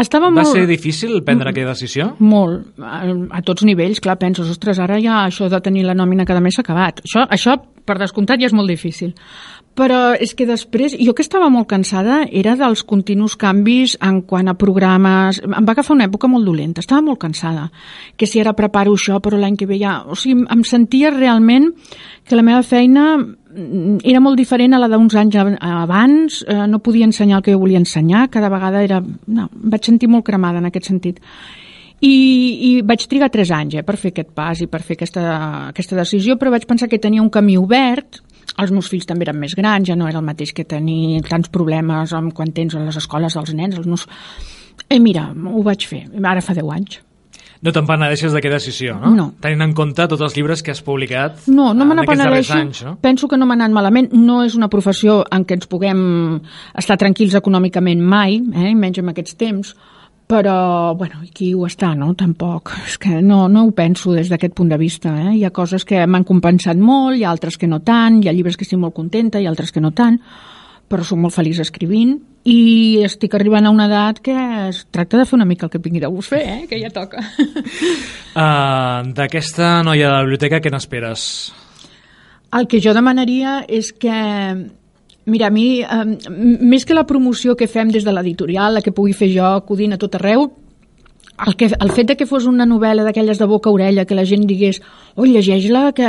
Estava 0.00 0.30
Va 0.30 0.42
molt... 0.42 0.54
ser 0.56 0.66
difícil 0.68 1.20
prendre 1.26 1.50
aquella 1.52 1.74
decisió? 1.74 2.14
Molt. 2.18 2.72
A, 2.80 3.02
a 3.36 3.42
tots 3.46 3.66
nivells, 3.68 4.00
clar, 4.02 4.18
penses, 4.20 4.48
ostres, 4.50 4.80
ara 4.80 4.98
ja 5.02 5.24
això 5.26 5.50
de 5.52 5.60
tenir 5.64 5.84
la 5.86 5.96
nòmina 5.98 6.26
cada 6.28 6.42
mes 6.44 6.56
s'ha 6.56 6.64
acabat. 6.64 7.02
Això, 7.04 7.26
això, 7.28 7.56
per 7.84 7.98
descomptat, 8.00 8.40
ja 8.40 8.48
és 8.50 8.56
molt 8.56 8.70
difícil. 8.70 9.14
Però 9.78 10.12
és 10.18 10.32
que 10.34 10.44
després, 10.48 10.96
jo 10.98 11.14
que 11.14 11.22
estava 11.22 11.48
molt 11.52 11.68
cansada 11.70 12.24
era 12.26 12.56
dels 12.58 12.82
continus 12.84 13.36
canvis 13.38 13.94
en 14.02 14.20
quant 14.26 14.50
a 14.50 14.56
programes. 14.58 15.38
Em 15.46 15.66
va 15.66 15.76
agafar 15.76 15.94
una 15.94 16.08
època 16.10 16.28
molt 16.28 16.48
dolenta, 16.48 16.82
estava 16.82 17.04
molt 17.06 17.20
cansada. 17.22 17.68
Que 18.18 18.26
si 18.26 18.42
ara 18.42 18.56
preparo 18.58 18.96
això, 18.98 19.20
però 19.22 19.38
l'any 19.38 19.56
que 19.60 19.68
ve 19.70 19.78
ja... 19.80 20.00
O 20.10 20.18
sigui, 20.18 20.42
em 20.50 20.64
sentia 20.66 21.14
realment 21.14 21.70
que 22.26 22.36
la 22.36 22.44
meva 22.46 22.64
feina 22.66 23.12
era 23.50 24.20
molt 24.22 24.38
diferent 24.38 24.74
a 24.74 24.78
la 24.78 24.88
d'uns 24.90 25.14
anys 25.18 25.36
abans, 25.40 26.42
eh, 26.46 26.66
no 26.70 26.78
podia 26.78 27.06
ensenyar 27.08 27.40
el 27.40 27.42
que 27.42 27.54
jo 27.54 27.58
volia 27.58 27.80
ensenyar, 27.80 28.28
cada 28.30 28.48
vegada 28.48 28.82
era... 28.82 29.00
No, 29.00 29.48
em 29.48 29.72
vaig 29.72 29.84
sentir 29.84 30.08
molt 30.08 30.24
cremada 30.26 30.58
en 30.58 30.68
aquest 30.68 30.86
sentit. 30.86 31.20
I, 32.00 32.12
i 32.64 32.70
vaig 32.86 33.04
trigar 33.10 33.28
tres 33.28 33.50
anys 33.52 33.76
eh, 33.76 33.84
per 33.84 33.98
fer 34.00 34.14
aquest 34.14 34.30
pas 34.36 34.60
i 34.62 34.68
per 34.70 34.80
fer 34.86 34.96
aquesta, 34.96 35.24
aquesta 35.68 35.98
decisió, 35.98 36.38
però 36.40 36.54
vaig 36.54 36.64
pensar 36.68 36.88
que 36.88 37.02
tenia 37.02 37.22
un 37.22 37.32
camí 37.32 37.58
obert, 37.60 38.22
els 38.56 38.72
meus 38.72 38.88
fills 38.88 39.06
també 39.08 39.26
eren 39.26 39.38
més 39.40 39.54
grans, 39.58 39.88
ja 39.88 39.98
no 39.98 40.08
era 40.08 40.22
el 40.22 40.26
mateix 40.26 40.54
que 40.56 40.64
tenir 40.64 41.20
tants 41.28 41.50
problemes 41.52 42.14
amb 42.16 42.32
quan 42.36 42.54
tens 42.56 42.74
a 42.74 42.86
les 42.86 42.96
escoles 42.96 43.36
dels 43.36 43.54
nens. 43.54 43.76
Els 43.76 43.86
meus... 43.90 44.06
Eh, 44.88 44.98
mira, 44.98 45.28
ho 45.34 45.62
vaig 45.66 45.86
fer, 45.86 46.06
ara 46.22 46.42
fa 46.42 46.56
10 46.56 46.76
anys. 46.78 47.00
No 47.60 47.72
te'n 47.76 47.84
penedeixes 47.84 48.32
d'aquesta 48.32 48.56
decisió, 48.56 48.94
no? 48.96 49.12
No. 49.16 49.26
Tenint 49.44 49.66
en 49.66 49.74
compte 49.76 50.06
tots 50.08 50.24
els 50.24 50.36
llibres 50.36 50.62
que 50.64 50.72
has 50.72 50.80
publicat 50.80 51.44
No, 51.52 51.74
no 51.76 51.84
me 51.84 51.98
n'apenedeixo. 51.98 52.56
No? 52.86 52.94
Penso 53.04 53.28
que 53.28 53.36
no 53.36 53.48
m'ha 53.48 53.58
anat 53.58 53.74
malament. 53.74 54.08
No 54.16 54.40
és 54.46 54.56
una 54.56 54.70
professió 54.72 55.20
en 55.28 55.44
què 55.44 55.58
ens 55.58 55.68
puguem 55.68 56.00
estar 56.80 56.96
tranquils 57.00 57.36
econòmicament 57.36 58.00
mai, 58.00 58.38
eh? 58.40 58.72
menys 58.72 59.02
en 59.02 59.12
aquests 59.12 59.36
temps, 59.40 59.74
però, 60.30 60.94
bueno, 60.96 61.24
qui 61.34 61.50
ho 61.52 61.66
està, 61.66 61.90
no? 61.98 62.12
Tampoc. 62.14 62.72
És 62.86 62.96
que 63.02 63.18
no, 63.20 63.42
no 63.50 63.64
ho 63.66 63.72
penso 63.76 64.14
des 64.14 64.30
d'aquest 64.30 64.54
punt 64.56 64.70
de 64.70 64.78
vista, 64.78 65.12
eh? 65.26 65.34
Hi 65.34 65.44
ha 65.44 65.50
coses 65.50 65.84
que 65.84 66.04
m'han 66.06 66.24
compensat 66.24 66.78
molt, 66.78 67.18
hi 67.18 67.26
ha 67.26 67.32
altres 67.34 67.58
que 67.58 67.68
no 67.68 67.80
tant, 67.84 68.22
hi 68.22 68.30
ha 68.30 68.34
llibres 68.36 68.56
que 68.56 68.64
estic 68.64 68.78
molt 68.78 68.94
contenta, 68.94 69.42
i 69.42 69.48
altres 69.50 69.74
que 69.74 69.82
no 69.82 69.90
tant, 69.90 70.20
però 70.90 71.06
soc 71.06 71.20
molt 71.22 71.36
feliç 71.36 71.60
escrivint 71.62 72.16
i 72.50 72.98
estic 73.06 73.36
arribant 73.36 73.68
a 73.68 73.70
una 73.70 73.86
edat 73.86 74.18
que 74.24 74.34
es 74.66 74.82
tracta 74.90 75.20
de 75.20 75.26
fer 75.28 75.36
una 75.38 75.46
mica 75.46 75.68
el 75.68 75.72
que 75.72 75.78
vingui 75.82 76.02
de 76.02 76.10
gust 76.10 76.32
fer, 76.34 76.40
eh? 76.42 76.66
que 76.66 76.80
ja 76.80 76.90
toca. 76.90 77.22
Uh, 78.34 79.06
D'aquesta 79.18 79.84
noia 79.86 80.08
de 80.08 80.14
la 80.16 80.24
biblioteca, 80.26 80.58
què 80.58 80.72
n'esperes? 80.72 81.22
El 82.58 82.66
que 82.66 82.80
jo 82.82 82.96
demanaria 82.96 83.60
és 83.68 83.92
que 83.94 84.18
Mira, 85.30 85.46
a 85.46 85.50
mi, 85.52 85.82
eh, 85.82 86.04
més 86.64 86.86
que 86.88 86.94
la 86.96 87.04
promoció 87.06 87.52
que 87.54 87.68
fem 87.68 87.90
des 87.92 88.06
de 88.06 88.12
l'editorial, 88.12 88.74
la 88.74 88.80
que 88.82 88.90
pugui 88.90 89.12
fer 89.14 89.28
jo 89.30 89.44
acudint 89.44 89.92
a 89.94 89.98
tot 90.00 90.16
arreu, 90.16 90.46
el, 91.46 91.56
que, 91.56 91.70
el 91.72 91.90
fet 91.92 92.08
de 92.10 92.16
que 92.16 92.26
fos 92.28 92.46
una 92.48 92.66
novel·la 92.68 93.04
d'aquelles 93.06 93.38
de 93.40 93.46
boca 93.48 93.70
a 93.70 93.74
orella, 93.74 94.04
que 94.06 94.16
la 94.16 94.26
gent 94.28 94.46
digués 94.48 94.80
oi, 95.16 95.30
llegeix-la, 95.34 95.90
que 95.96 96.08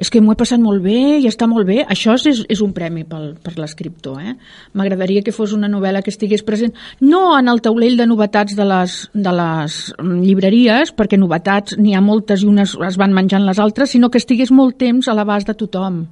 és 0.00 0.10
que 0.10 0.22
m'ho 0.22 0.34
he 0.34 0.40
passat 0.40 0.60
molt 0.62 0.82
bé 0.84 1.18
i 1.22 1.28
està 1.30 1.48
molt 1.50 1.68
bé, 1.68 1.82
això 1.84 2.16
és, 2.18 2.42
és 2.48 2.62
un 2.64 2.72
premi 2.76 3.04
pel, 3.08 3.32
per 3.42 3.54
l'escriptor. 3.58 4.20
Eh? 4.22 4.36
M'agradaria 4.78 5.24
que 5.24 5.34
fos 5.34 5.54
una 5.56 5.70
novel·la 5.72 6.02
que 6.02 6.12
estigués 6.14 6.44
present, 6.46 6.74
no 7.00 7.24
en 7.38 7.50
el 7.52 7.62
taulell 7.64 7.98
de 8.00 8.08
novetats 8.08 8.56
de 8.58 8.68
les, 8.68 8.98
de 9.14 9.34
les 9.38 9.80
llibreries, 10.00 10.94
perquè 10.96 11.20
novetats 11.20 11.78
n'hi 11.78 11.96
ha 11.96 12.04
moltes 12.04 12.42
i 12.44 12.50
unes 12.50 12.76
es 12.88 13.00
van 13.00 13.14
menjant 13.16 13.44
les 13.46 13.60
altres, 13.62 13.92
sinó 13.92 14.10
que 14.10 14.20
estigués 14.22 14.52
molt 14.52 14.78
temps 14.80 15.08
a 15.08 15.16
l'abast 15.16 15.50
de 15.50 15.58
tothom 15.58 16.06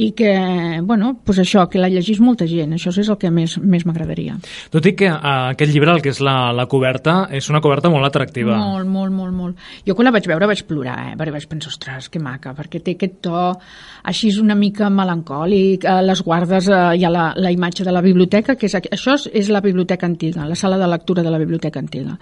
i 0.00 0.12
que, 0.16 0.80
bueno, 0.82 1.20
pues 1.24 1.38
això, 1.42 1.66
que 1.68 1.78
la 1.78 1.90
llegís 1.92 2.22
molta 2.24 2.46
gent, 2.48 2.72
això 2.72 2.88
és 2.88 3.08
el 3.12 3.18
que 3.20 3.28
més, 3.34 3.58
més 3.60 3.84
m'agradaria. 3.84 4.38
Tot 4.72 4.86
i 4.88 4.94
que 4.96 5.10
uh, 5.12 5.50
aquest 5.52 5.74
llibre, 5.74 5.92
el 5.92 6.00
que 6.00 6.14
és 6.14 6.22
la, 6.24 6.54
la 6.56 6.64
coberta, 6.72 7.26
és 7.36 7.50
una 7.52 7.60
coberta 7.60 7.90
molt 7.92 8.08
atractiva. 8.08 8.56
Molt, 8.56 8.88
molt, 8.88 9.12
molt, 9.12 9.36
molt. 9.36 9.68
Jo 9.84 9.96
quan 9.98 10.08
la 10.08 10.14
vaig 10.16 10.30
veure 10.30 10.48
vaig 10.48 10.64
plorar, 10.64 10.96
eh? 11.10 11.18
perquè 11.20 11.36
vaig 11.36 11.46
pensar, 11.50 11.74
ostres, 11.74 12.08
que 12.08 12.22
maca, 12.24 12.54
perquè 12.56 12.80
té 12.80 12.96
aquest 12.96 13.20
to 13.28 13.44
així 14.08 14.32
una 14.40 14.56
mica 14.56 14.88
melancòlic, 14.88 15.84
uh, 15.84 16.00
les 16.06 16.24
guardes, 16.24 16.72
uh, 16.72 16.96
hi 16.96 17.04
ha 17.04 17.12
la, 17.12 17.28
la 17.36 17.52
imatge 17.52 17.84
de 17.84 17.92
la 17.92 18.04
biblioteca, 18.04 18.56
que 18.56 18.70
és, 18.72 18.80
això 18.80 19.20
és 19.20 19.52
la 19.52 19.60
biblioteca 19.60 20.08
antiga, 20.08 20.48
la 20.48 20.56
sala 20.56 20.80
de 20.80 20.88
lectura 20.88 21.26
de 21.26 21.36
la 21.36 21.44
biblioteca 21.44 21.84
antiga 21.84 22.16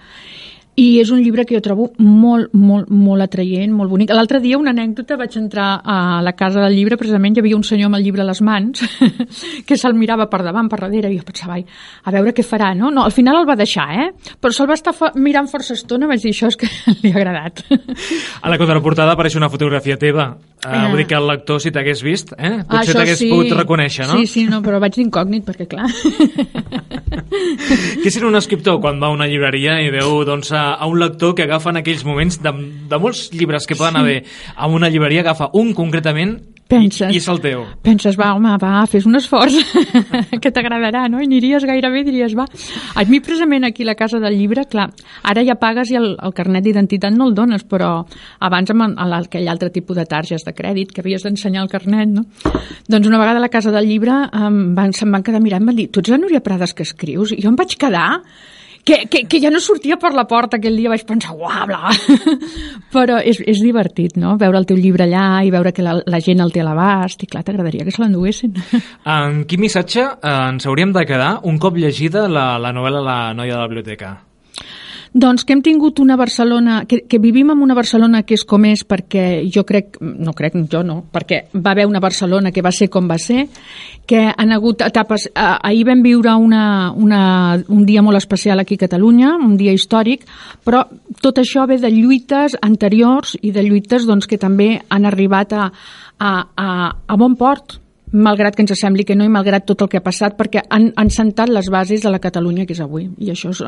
i 0.79 0.99
és 1.01 1.09
un 1.11 1.19
llibre 1.19 1.43
que 1.43 1.57
jo 1.57 1.61
trobo 1.63 1.89
molt, 1.99 2.53
molt, 2.55 2.87
molt 2.87 3.25
atraient, 3.25 3.71
molt 3.75 3.91
bonic. 3.91 4.13
L'altre 4.15 4.39
dia, 4.43 4.57
una 4.59 4.71
anècdota, 4.71 5.17
vaig 5.19 5.35
entrar 5.39 5.67
a 5.83 5.97
la 6.23 6.33
casa 6.39 6.63
del 6.63 6.77
llibre, 6.77 6.97
precisament 6.99 7.35
hi 7.35 7.43
havia 7.43 7.57
un 7.57 7.65
senyor 7.67 7.89
amb 7.89 7.99
el 7.99 8.05
llibre 8.05 8.23
a 8.23 8.27
les 8.29 8.39
mans, 8.45 8.85
que 9.67 9.77
se'l 9.79 9.97
mirava 9.99 10.29
per 10.31 10.41
davant, 10.45 10.69
per 10.71 10.79
darrere, 10.85 11.11
i 11.11 11.19
jo 11.19 11.27
pensava, 11.27 11.57
ai, 11.59 11.65
a 12.03 12.13
veure 12.15 12.33
què 12.35 12.45
farà, 12.47 12.71
no? 12.77 12.93
No, 12.95 13.03
al 13.03 13.15
final 13.15 13.41
el 13.41 13.49
va 13.49 13.57
deixar, 13.59 13.89
eh? 14.05 14.07
Però 14.39 14.55
se'l 14.55 14.69
va 14.71 14.77
estar 14.79 14.95
mirant 15.19 15.49
força 15.51 15.75
estona, 15.75 16.07
vaig 16.07 16.23
dir, 16.23 16.31
això 16.35 16.53
és 16.53 16.59
que 16.59 16.69
li 17.03 17.11
ha 17.11 17.19
agradat. 17.19 17.65
A 18.39 18.53
la 18.53 18.59
contraportada 18.61 19.17
apareix 19.17 19.35
una 19.39 19.51
fotografia 19.51 19.99
teva. 19.99 20.31
Eh. 20.59 20.79
Vull 20.91 20.99
dir 20.99 21.05
que 21.07 21.15
el 21.15 21.27
lector, 21.29 21.61
si 21.63 21.71
t'hagués 21.71 22.01
vist, 22.03 22.33
eh? 22.35 22.65
potser 22.67 22.95
t'hagués 22.97 23.21
sí. 23.21 23.29
pogut 23.31 23.53
reconèixer, 23.61 24.09
no? 24.09 24.17
Sí, 24.19 24.27
sí, 24.27 24.43
no, 24.51 24.59
però 24.65 24.81
vaig 24.83 24.97
d'incògnit, 24.97 25.45
perquè 25.47 25.69
clar... 25.71 25.87
Què 28.03 28.11
sent 28.11 28.25
un 28.27 28.35
escriptor 28.35 28.79
quan 28.83 28.99
va 28.99 29.07
a 29.07 29.15
una 29.15 29.27
llibreria 29.29 29.77
i 29.85 29.89
veu 29.93 30.23
doncs, 30.27 30.51
a, 30.51 30.81
un 30.89 30.99
lector 30.99 31.35
que 31.37 31.45
agafa 31.47 31.71
en 31.71 31.79
aquells 31.79 32.03
moments 32.07 32.41
de, 32.43 32.51
de 32.91 32.99
molts 32.99 33.29
llibres 33.31 33.67
que 33.69 33.77
poden 33.79 34.01
haver 34.01 34.23
a 34.55 34.67
una 34.67 34.89
llibreria, 34.91 35.23
agafa 35.23 35.49
un 35.55 35.71
concretament 35.77 36.37
Penses, 36.69 37.09
i, 37.09 37.17
i 37.17 37.17
és 37.17 37.27
el 37.31 37.39
teu. 37.41 37.63
Penses, 37.81 38.13
va, 38.19 38.27
home, 38.37 38.51
va, 38.61 38.83
fes 38.89 39.07
un 39.09 39.17
esforç 39.17 39.55
que 40.43 40.51
t'agradarà, 40.53 41.07
no? 41.09 41.17
I 41.17 41.25
aniries 41.25 41.65
gairebé, 41.65 42.03
diries, 42.05 42.35
va. 42.37 42.45
A 42.93 43.05
mi, 43.09 43.21
precisament, 43.25 43.65
aquí 43.65 43.87
a 43.87 43.89
la 43.89 43.95
Casa 43.97 44.19
del 44.21 44.37
Llibre, 44.37 44.67
clar, 44.69 44.85
ara 45.31 45.43
ja 45.47 45.57
pagues 45.57 45.89
i 45.89 45.97
el, 45.97 46.11
el 46.13 46.35
carnet 46.37 46.67
d'identitat 46.67 47.15
no 47.15 47.25
el 47.29 47.33
dones, 47.37 47.65
però 47.65 47.89
abans 48.45 48.69
amb, 48.75 48.85
amb 48.91 49.17
aquell 49.17 49.49
altre 49.49 49.71
tipus 49.73 49.97
de 49.97 50.05
targes 50.09 50.45
de 50.45 50.53
crèdit 50.53 50.93
que 50.93 51.01
havies 51.01 51.25
d'ensenyar 51.25 51.65
el 51.65 51.73
carnet, 51.73 52.13
no? 52.13 52.27
Doncs 52.85 53.09
una 53.09 53.21
vegada 53.21 53.41
a 53.41 53.47
la 53.47 53.49
Casa 53.49 53.73
del 53.73 53.89
Llibre 53.89 54.21
um, 54.29 54.61
van, 54.77 54.93
se'm 54.93 55.09
van 55.17 55.25
quedar 55.25 55.41
mirant 55.41 55.65
van 55.65 55.77
dir, 55.79 55.89
tu 55.89 56.03
ets 56.03 56.13
la 56.13 56.21
Núria 56.21 56.45
Prades 56.45 56.77
que 56.77 56.85
escrius? 56.85 57.33
I 57.33 57.41
jo 57.41 57.49
em 57.49 57.57
vaig 57.57 57.73
quedar 57.81 58.09
que, 58.83 59.05
que, 59.09 59.23
que 59.29 59.41
ja 59.41 59.51
no 59.51 59.61
sortia 59.63 59.97
per 60.01 60.13
la 60.15 60.25
porta 60.29 60.57
aquell 60.57 60.77
dia, 60.79 60.91
vaig 60.91 61.05
pensar, 61.07 61.35
uah, 61.37 61.65
bla. 61.69 61.91
Però 62.95 63.19
és, 63.19 63.41
és 63.41 63.61
divertit, 63.63 64.17
no?, 64.21 64.37
veure 64.39 64.61
el 64.61 64.69
teu 64.69 64.79
llibre 64.79 65.05
allà 65.07 65.41
i 65.45 65.53
veure 65.53 65.73
que 65.75 65.85
la, 65.85 65.97
la 66.05 66.21
gent 66.23 66.43
el 66.43 66.53
té 66.55 66.63
a 66.63 66.69
l'abast, 66.69 67.23
i 67.23 67.29
clar, 67.29 67.43
t'agradaria 67.47 67.85
que 67.87 67.95
se 67.95 68.03
l'enduguessin. 68.03 68.55
En 69.05 69.43
quin 69.49 69.65
missatge 69.65 70.05
eh, 70.05 70.37
ens 70.37 70.69
hauríem 70.69 70.95
de 70.95 71.05
quedar 71.09 71.35
un 71.49 71.59
cop 71.61 71.77
llegida 71.77 72.27
la, 72.29 72.51
la 72.61 72.73
novel·la 72.75 73.05
La 73.05 73.19
noia 73.33 73.55
de 73.55 73.61
la 73.61 73.69
biblioteca? 73.69 74.28
Doncs 75.13 75.41
que 75.43 75.55
hem 75.55 75.61
tingut 75.65 75.99
una 75.99 76.15
Barcelona, 76.15 76.83
que, 76.85 77.01
que 77.09 77.17
vivim 77.19 77.49
en 77.49 77.63
una 77.65 77.73
Barcelona 77.73 78.21
que 78.21 78.35
és 78.37 78.43
com 78.45 78.65
és 78.69 78.83
perquè 78.85 79.41
jo 79.49 79.63
crec, 79.65 79.97
no 80.01 80.35
crec, 80.37 80.53
jo 80.69 80.83
no, 80.85 80.99
perquè 81.11 81.47
va 81.55 81.73
haver 81.73 81.87
una 81.89 82.01
Barcelona 82.03 82.51
que 82.53 82.61
va 82.61 82.71
ser 82.71 82.89
com 82.93 83.09
va 83.09 83.17
ser, 83.17 83.47
que 84.05 84.21
han 84.29 84.53
hagut 84.53 84.85
etapes... 84.85 85.27
Eh, 85.33 85.47
ahir 85.69 85.87
vam 85.89 86.03
viure 86.05 86.35
una, 86.37 86.91
una, 86.93 87.23
un 87.67 87.83
dia 87.89 88.03
molt 88.05 88.21
especial 88.21 88.61
aquí 88.61 88.77
a 88.77 88.85
Catalunya, 88.85 89.33
un 89.41 89.57
dia 89.57 89.73
històric, 89.73 90.27
però 90.65 90.85
tot 91.21 91.41
això 91.41 91.65
ve 91.65 91.79
de 91.81 91.89
lluites 91.89 92.59
anteriors 92.61 93.35
i 93.41 93.53
de 93.55 93.65
lluites 93.65 94.05
doncs, 94.05 94.29
que 94.29 94.37
també 94.37 94.75
han 94.89 95.09
arribat 95.09 95.57
a, 95.57 95.71
a, 96.19 96.33
a, 96.53 96.69
a 97.07 97.17
bon 97.17 97.33
port, 97.39 97.79
malgrat 98.11 98.55
que 98.55 98.63
ens 98.65 98.73
sembli 98.79 99.05
que 99.05 99.15
no 99.17 99.25
i 99.25 99.31
malgrat 99.31 99.65
tot 99.69 99.83
el 99.85 99.89
que 99.91 99.99
ha 99.99 100.05
passat, 100.05 100.35
perquè 100.37 100.63
han, 100.69 100.89
han 100.97 101.11
sentat 101.13 101.51
les 101.51 101.69
bases 101.69 102.01
de 102.01 102.11
la 102.11 102.21
Catalunya 102.21 102.65
que 102.65 102.73
és 102.73 102.81
avui, 102.83 103.07
i 103.21 103.31
això 103.33 103.51
és, 103.53 103.61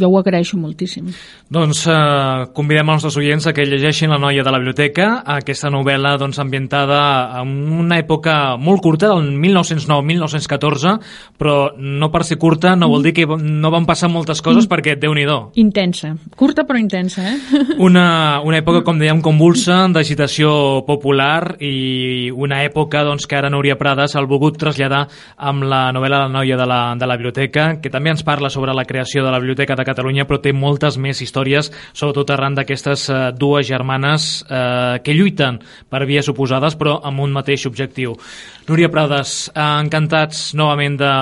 jo 0.00 0.10
ho 0.10 0.18
agraeixo 0.18 0.58
moltíssim. 0.58 1.10
Doncs 1.52 1.84
eh, 1.90 2.48
convidem 2.56 2.90
els 2.90 3.02
nostres 3.02 3.18
oients 3.22 3.46
a 3.46 3.54
que 3.54 3.66
llegeixin 3.66 4.12
La 4.12 4.18
noia 4.20 4.42
de 4.44 4.52
la 4.52 4.58
biblioteca, 4.60 5.22
aquesta 5.38 5.70
novel·la 5.72 6.16
doncs, 6.20 6.40
ambientada 6.42 6.98
en 7.40 7.54
una 7.84 7.98
època 8.02 8.56
molt 8.58 8.82
curta, 8.82 9.12
del 9.12 9.30
1909-1914, 9.40 10.96
però 11.38 11.72
no 11.78 12.10
per 12.12 12.24
ser 12.28 12.38
curta 12.42 12.74
no 12.76 12.90
vol 12.90 13.06
dir 13.06 13.14
que 13.16 13.26
no 13.26 13.72
van 13.72 13.86
passar 13.88 14.10
moltes 14.12 14.42
coses, 14.42 14.66
mm. 14.66 14.72
perquè 14.72 14.96
déu 15.00 15.14
nhi 15.14 15.22
Intensa, 15.62 16.16
curta 16.36 16.64
però 16.66 16.80
intensa, 16.80 17.22
eh? 17.22 17.36
Una, 17.86 18.40
una 18.42 18.58
època, 18.58 18.82
com 18.82 18.98
dèiem, 18.98 19.20
convulsa, 19.22 19.84
d'agitació 19.94 20.82
popular 20.86 21.56
i 21.62 22.30
una 22.34 22.62
època 22.66 23.04
doncs, 23.06 23.28
que 23.30 23.38
ara 23.38 23.51
Núria 23.52 23.76
Prades 23.78 24.16
el 24.16 24.26
volgut 24.30 24.56
traslladar 24.60 25.04
amb 25.36 25.66
la 25.68 25.84
novel·la 25.94 26.22
La 26.24 26.30
noia 26.32 26.56
de 26.56 26.66
la, 26.68 26.80
de 26.98 27.06
la 27.08 27.16
biblioteca, 27.18 27.66
que 27.82 27.90
també 27.92 28.12
ens 28.12 28.24
parla 28.24 28.50
sobre 28.50 28.74
la 28.74 28.86
creació 28.88 29.24
de 29.24 29.30
la 29.32 29.40
Biblioteca 29.42 29.76
de 29.78 29.86
Catalunya, 29.86 30.26
però 30.28 30.40
té 30.42 30.52
moltes 30.56 30.98
més 31.02 31.20
històries, 31.24 31.70
sobretot 31.92 32.30
arran 32.32 32.56
d'aquestes 32.56 33.08
eh, 33.10 33.20
dues 33.36 33.66
germanes 33.68 34.44
eh, 34.48 35.00
que 35.04 35.16
lluiten 35.16 35.60
per 35.90 36.04
vies 36.08 36.28
oposades, 36.32 36.76
però 36.78 36.98
amb 37.04 37.24
un 37.24 37.34
mateix 37.34 37.66
objectiu. 37.68 38.16
Núria 38.68 38.90
Prades, 38.92 39.50
eh, 39.50 39.62
encantats 39.82 40.52
novament 40.54 40.96
de 41.00 41.12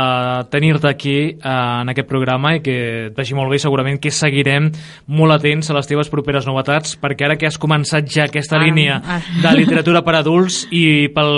tenir-te 0.53 0.91
aquí 0.91 1.17
eh, 1.31 1.41
en 1.43 1.93
aquest 1.93 2.09
programa 2.09 2.55
i 2.59 2.63
que 2.65 2.77
et 3.09 3.17
vagi 3.17 3.37
molt 3.39 3.53
bé, 3.53 3.61
segurament 3.63 4.01
que 4.03 4.13
seguirem 4.13 4.71
molt 5.09 5.39
atents 5.39 5.71
a 5.71 5.79
les 5.79 5.89
teves 5.89 6.13
properes 6.13 6.47
novetats, 6.49 6.99
perquè 7.01 7.27
ara 7.27 7.39
que 7.41 7.49
has 7.49 7.59
començat 7.61 8.09
ja 8.11 8.29
aquesta 8.29 8.59
ah, 8.59 8.63
línia 8.65 9.01
ah. 9.01 9.21
de 9.43 9.57
literatura 9.57 10.05
per 10.07 10.19
adults 10.21 10.67
i 10.71 11.09
pel 11.15 11.35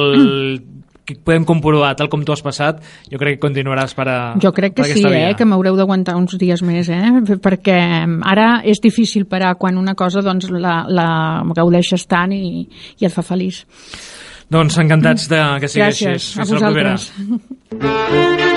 que 1.04 1.16
podem 1.18 1.44
comprovar, 1.44 1.94
tal 1.98 2.08
com 2.08 2.22
tu 2.22 2.32
has 2.34 2.42
passat, 2.44 2.78
jo 3.10 3.18
crec 3.18 3.38
que 3.38 3.46
continuaràs 3.46 3.94
per 3.98 4.06
a 4.08 4.16
Jo 4.42 4.52
crec 4.54 4.76
que 4.78 4.86
sí, 4.86 5.02
eh, 5.02 5.34
que 5.38 5.46
m'haureu 5.48 5.76
d'aguantar 5.78 6.14
uns 6.18 6.36
dies 6.38 6.62
més, 6.62 6.88
eh, 6.92 7.38
perquè 7.42 7.78
ara 8.28 8.48
és 8.64 8.80
difícil 8.82 9.26
parar 9.26 9.56
quan 9.58 9.78
una 9.80 9.96
cosa 9.98 10.22
doncs, 10.22 10.50
la, 10.50 10.82
la 10.88 11.08
gaudeixes 11.56 12.06
tant 12.06 12.32
i, 12.36 12.68
i 13.00 13.08
et 13.08 13.12
fa 13.14 13.26
feliç. 13.26 13.64
Doncs 14.52 14.78
encantats 14.78 15.28
de 15.32 15.42
que 15.62 15.72
sigui 15.72 15.86
Gràcies, 15.86 16.08
així. 16.12 16.38
Gràcies, 16.38 16.38
a 16.38 16.50
vosaltres. 16.54 18.50